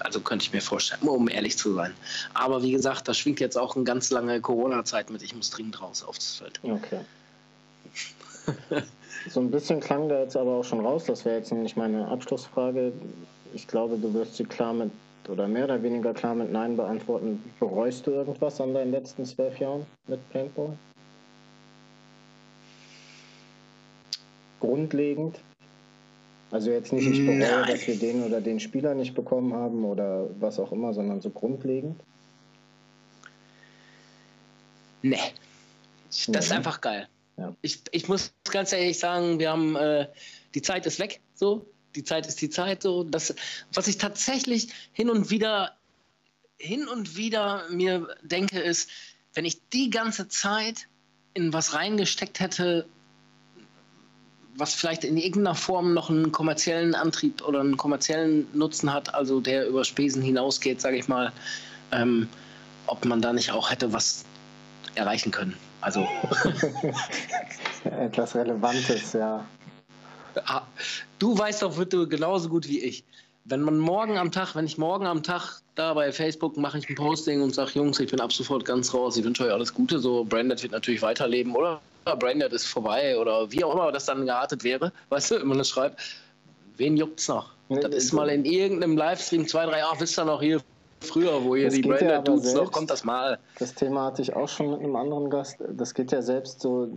[0.00, 1.92] Also könnte ich mir vorstellen, um ehrlich zu sein.
[2.34, 5.22] Aber wie gesagt, da schwingt jetzt auch eine ganz lange Corona-Zeit mit.
[5.22, 6.60] Ich muss dringend raus aufs Feld.
[6.62, 7.00] Okay.
[9.30, 11.04] so ein bisschen klang da jetzt aber auch schon raus.
[11.04, 12.92] Das wäre jetzt nämlich meine Abschlussfrage.
[13.54, 14.90] Ich glaube, du wirst sie klar mit
[15.28, 17.42] oder mehr oder weniger klar mit Nein beantworten.
[17.60, 20.76] Bereust du irgendwas an deinen letzten zwölf Jahren mit Paintball?
[24.58, 25.38] Grundlegend?
[26.52, 27.68] Also jetzt nicht, ich bereue, Nein.
[27.68, 31.30] dass wir den oder den Spieler nicht bekommen haben oder was auch immer, sondern so
[31.30, 31.98] grundlegend?
[35.02, 35.18] Nee.
[36.28, 37.08] Das ist einfach geil.
[37.38, 37.54] Ja.
[37.62, 40.06] Ich, ich muss ganz ehrlich sagen, wir haben äh,
[40.54, 42.82] die Zeit ist weg, so die Zeit ist die Zeit.
[42.82, 43.34] So, das,
[43.72, 45.76] was ich tatsächlich hin und wieder,
[46.58, 48.90] hin und wieder mir denke, ist,
[49.34, 50.88] wenn ich die ganze Zeit
[51.34, 52.86] in was reingesteckt hätte,
[54.56, 59.40] was vielleicht in irgendeiner Form noch einen kommerziellen Antrieb oder einen kommerziellen Nutzen hat, also
[59.40, 61.32] der über Spesen hinausgeht, sage ich mal,
[61.90, 62.28] ähm,
[62.86, 64.24] ob man da nicht auch hätte was
[64.94, 65.56] erreichen können.
[65.80, 66.06] Also
[67.84, 69.44] etwas Relevantes, ja.
[70.46, 70.62] Ah,
[71.18, 73.04] du weißt doch bitte genauso gut wie ich.
[73.44, 76.88] Wenn man morgen am Tag, wenn ich morgen am Tag da bei Facebook mache ich
[76.88, 79.74] ein Posting und sage, Jungs, ich bin ab sofort ganz raus, ich wünsche euch alles
[79.74, 84.06] Gute, so Branded wird natürlich weiterleben oder Branded ist vorbei oder wie auch immer das
[84.06, 86.00] dann geartet wäre, weißt du, wenn man das schreibt,
[86.76, 87.52] wen juckt's noch?
[87.68, 90.60] Nee, das ist mal in irgendeinem Livestream zwei, drei, ach, wisst ihr noch hier
[91.00, 93.38] früher, wo ihr die Branded-Dudes ja noch, kommt das mal.
[93.58, 96.88] Das Thema hatte ich auch schon mit einem anderen Gast, das geht ja selbst so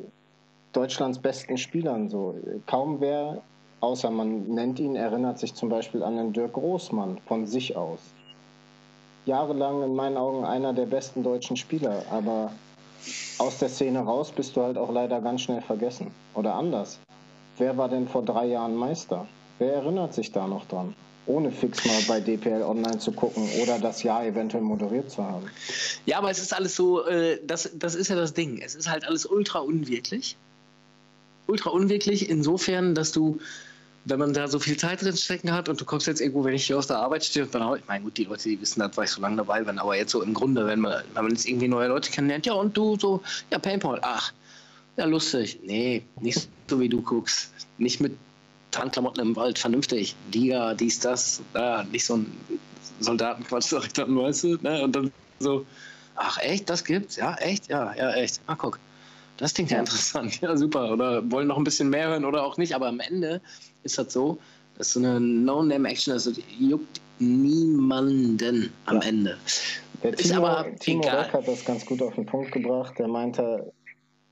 [0.73, 2.37] Deutschlands besten Spielern so.
[2.67, 3.41] Kaum wer,
[3.79, 7.99] außer man nennt ihn, erinnert sich zum Beispiel an den Dirk Großmann von sich aus.
[9.25, 12.51] Jahrelang in meinen Augen einer der besten deutschen Spieler, aber
[13.37, 16.11] aus der Szene raus bist du halt auch leider ganz schnell vergessen.
[16.33, 16.99] Oder anders.
[17.57, 19.25] Wer war denn vor drei Jahren Meister?
[19.59, 20.93] Wer erinnert sich da noch dran?
[21.27, 25.47] Ohne fix mal bei DPL online zu gucken oder das Jahr eventuell moderiert zu haben.
[26.05, 28.61] Ja, aber es ist alles so, äh, das, das ist ja das Ding.
[28.61, 30.37] Es ist halt alles ultra unwirklich
[31.47, 33.39] ultra unwirklich, insofern, dass du,
[34.05, 36.53] wenn man da so viel Zeit drin stecken hat und du kommst jetzt irgendwo, wenn
[36.53, 38.79] ich hier aus der Arbeit stehe und dann, ich meine, gut, die Leute, die wissen
[38.79, 41.23] das, weil ich so lange dabei bin, aber jetzt so im Grunde, wenn man, wenn
[41.23, 44.31] man jetzt irgendwie neue Leute kennenlernt, ja, und du so, ja, Paintball, ach,
[44.97, 45.59] ja, lustig.
[45.63, 47.51] Nee, nicht so wie du guckst.
[47.77, 48.15] Nicht mit
[48.71, 50.15] Tarnklamotten im Wald, vernünftig.
[50.31, 52.31] Liga, dies, das, da, nicht so ein
[52.99, 54.83] Soldatenquatsch, sag ich dann, weißt du, ne?
[54.83, 55.65] Und dann so,
[56.15, 57.15] ach, echt, das gibt's?
[57.15, 57.67] Ja, echt?
[57.67, 58.39] Ja, ja, echt.
[58.47, 58.79] Ach, guck.
[59.37, 60.39] Das klingt ja interessant.
[60.41, 60.91] Ja, super.
[60.91, 62.73] Oder wollen noch ein bisschen mehr hören oder auch nicht.
[62.73, 63.41] Aber am Ende
[63.85, 64.37] ist das so,
[64.77, 69.07] dass so eine No-Name-Action, also juckt niemanden am ja.
[69.07, 69.37] Ende.
[70.03, 71.31] Der ist Timo, aber Timo egal.
[71.31, 72.99] hat das ganz gut auf den Punkt gebracht.
[72.99, 73.71] Der meinte,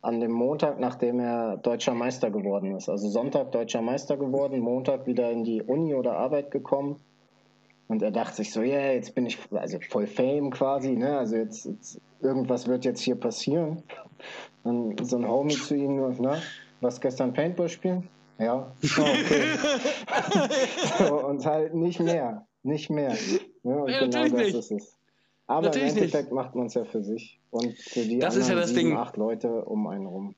[0.02, 5.08] an dem Montag, nachdem er deutscher Meister geworden ist, also Sonntag deutscher Meister geworden, Montag
[5.08, 6.98] wieder in die Uni oder Arbeit gekommen.
[7.88, 11.18] Und er dachte sich so, ja, yeah, jetzt bin ich also voll Fame quasi, ne?
[11.18, 13.84] Also jetzt, jetzt irgendwas wird jetzt hier passieren.
[14.64, 16.42] Dann so ein Homie zu ihm, ne?
[16.82, 18.08] Was gestern Paintball spielen?
[18.40, 19.58] Ja, okay.
[20.98, 22.46] so, und halt nicht mehr.
[22.64, 23.16] Nicht mehr.
[23.64, 24.56] Ja, und ja, genau das nicht.
[24.56, 24.98] ist es.
[25.48, 26.34] Aber natürlich im Endeffekt nicht.
[26.34, 29.66] macht man es ja für sich und für die das anderen ja sieben, acht Leute
[29.66, 30.36] um einen rum.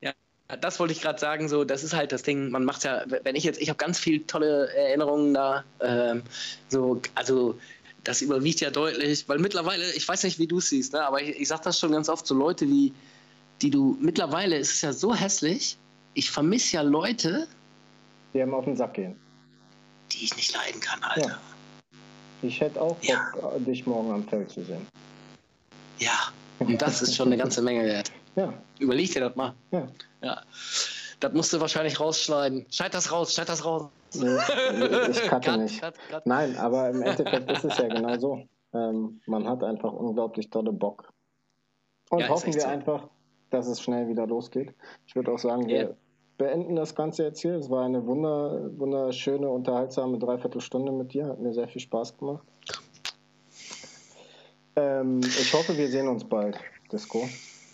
[0.00, 0.12] Ja,
[0.60, 1.48] das wollte ich gerade sagen.
[1.48, 2.50] So, das ist halt das Ding.
[2.50, 5.64] Man macht ja, wenn ich jetzt, ich habe ganz viele tolle Erinnerungen da.
[5.80, 6.22] Ähm,
[6.68, 7.56] so, also
[8.04, 11.22] das überwiegt ja deutlich, weil mittlerweile, ich weiß nicht, wie du es siehst, ne, aber
[11.22, 12.92] ich, ich sage das schon ganz oft, so Leute, die,
[13.62, 15.76] die du, mittlerweile ist es ja so hässlich,
[16.14, 17.46] ich vermisse ja Leute,
[18.32, 19.18] die einem auf den Sack gehen.
[20.12, 21.28] Die ich nicht leiden kann, Alter.
[21.28, 21.38] Ja.
[22.42, 23.58] Ich hätte auch Bock, ja.
[23.58, 24.86] dich morgen am Feld zu sehen.
[25.98, 28.12] Ja, und das ist schon eine ganze Menge wert.
[28.36, 28.54] Ja.
[28.78, 29.54] Überleg dir das mal.
[29.72, 29.88] Ja.
[30.22, 30.40] ja.
[31.18, 32.64] Das musst du wahrscheinlich rausschneiden.
[32.70, 33.90] Schneid das raus, schneid das raus.
[34.14, 34.36] Nee,
[35.10, 35.80] ich cutte nicht.
[35.80, 36.26] Cut, cut.
[36.26, 38.44] Nein, aber im Endeffekt ist es ja genau so.
[38.72, 41.12] Ähm, man hat einfach unglaublich tolle Bock.
[42.10, 42.68] Und ja, hoffen wir so.
[42.68, 43.08] einfach,
[43.50, 44.72] dass es schnell wieder losgeht.
[45.06, 45.88] Ich würde auch sagen, yeah.
[45.88, 45.96] wir
[46.40, 47.56] beenden das Ganze jetzt hier.
[47.56, 51.26] Es war eine wunder, wunderschöne, unterhaltsame Dreiviertelstunde mit dir.
[51.26, 52.46] Hat mir sehr viel Spaß gemacht.
[54.74, 56.58] Ähm, ich hoffe, wir sehen uns bald,
[56.90, 57.28] Disco.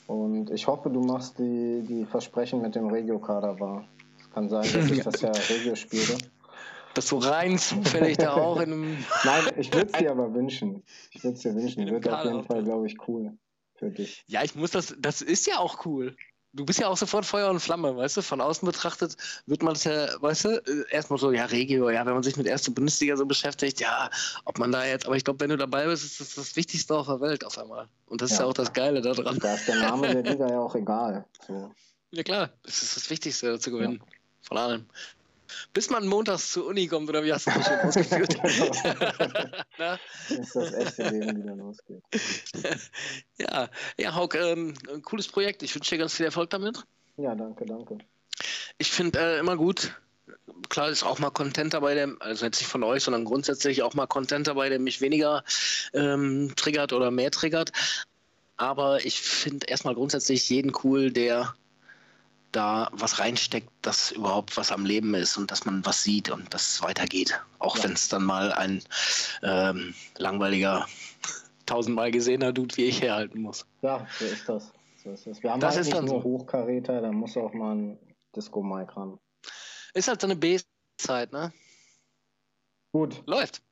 [0.08, 3.84] Und ich hoffe, du machst die, die Versprechen mit dem Regio-Kader wahr.
[4.18, 6.18] Es kann sein, dass ich das ja Regio spiele.
[6.94, 8.96] Dass du rein zufällig da auch in einem.
[9.24, 10.82] Nein, ich würde es dir aber wünschen.
[11.12, 11.88] Ich würde es dir wünschen.
[11.88, 13.32] Wird auf jeden Fall, glaube ich, cool
[13.76, 14.24] für dich.
[14.26, 16.16] Ja, ich muss das, das ist ja auch cool.
[16.56, 18.22] Du bist ja auch sofort Feuer und Flamme, weißt du?
[18.22, 22.06] Von außen betrachtet wird man es ja, weißt du, äh, erstmal so, ja, Regio, ja,
[22.06, 24.08] wenn man sich mit erster Bundesliga so beschäftigt, ja,
[24.46, 26.96] ob man da jetzt, aber ich glaube, wenn du dabei bist, ist das das Wichtigste
[26.96, 27.88] auf der Welt auf einmal.
[28.06, 28.34] Und das ja.
[28.34, 29.38] ist ja auch das Geile daran.
[29.38, 31.26] Da ist der Name der Liga ja auch egal.
[31.46, 31.70] So.
[32.12, 34.00] Ja, klar, das ist das Wichtigste zu gewinnen.
[34.00, 34.16] Ja.
[34.48, 34.86] Von allem.
[35.72, 38.36] Bis man montags zur Uni kommt, oder wie hast du das schon ausgeführt?
[39.76, 39.96] genau.
[40.28, 42.02] bis das echte Leben wieder losgeht.
[43.38, 45.62] ja, ja, Hauk, ähm, ein cooles Projekt.
[45.62, 46.84] Ich wünsche dir ganz viel Erfolg damit.
[47.16, 47.98] Ja, danke, danke.
[48.78, 49.94] Ich finde äh, immer gut,
[50.68, 53.94] klar ist auch mal Content dabei, der, also jetzt nicht von euch, sondern grundsätzlich auch
[53.94, 55.44] mal Content dabei, der mich weniger
[55.92, 57.72] ähm, triggert oder mehr triggert.
[58.56, 61.54] Aber ich finde erstmal grundsätzlich jeden cool, der
[62.56, 66.52] da was reinsteckt, dass überhaupt was am Leben ist und dass man was sieht und
[66.52, 67.38] dass es weitergeht.
[67.58, 67.84] Auch ja.
[67.84, 68.82] wenn es dann mal ein
[69.42, 70.86] ähm, langweiliger,
[71.66, 73.66] tausendmal gesehener Dude wie ich herhalten muss.
[73.82, 74.72] Ja, so ist das.
[75.04, 75.42] So ist das.
[75.42, 76.22] Wir haben das halt nicht nur so.
[76.22, 77.98] Hochkaräter, da muss auch mal ein
[78.34, 79.18] Disco-Mic ran.
[79.92, 81.52] Ist halt so eine B-Zeit, ne?
[82.92, 83.22] Gut.
[83.26, 83.62] Läuft.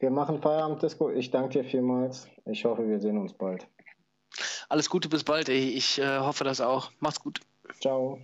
[0.00, 1.08] Wir machen Feierabend, Disco.
[1.10, 2.28] Ich danke dir vielmals.
[2.46, 3.68] Ich hoffe, wir sehen uns bald.
[4.68, 5.48] Alles Gute, bis bald.
[5.48, 6.90] Ich, ich äh, hoffe das auch.
[6.98, 7.40] Mach's gut.
[7.80, 8.18] joel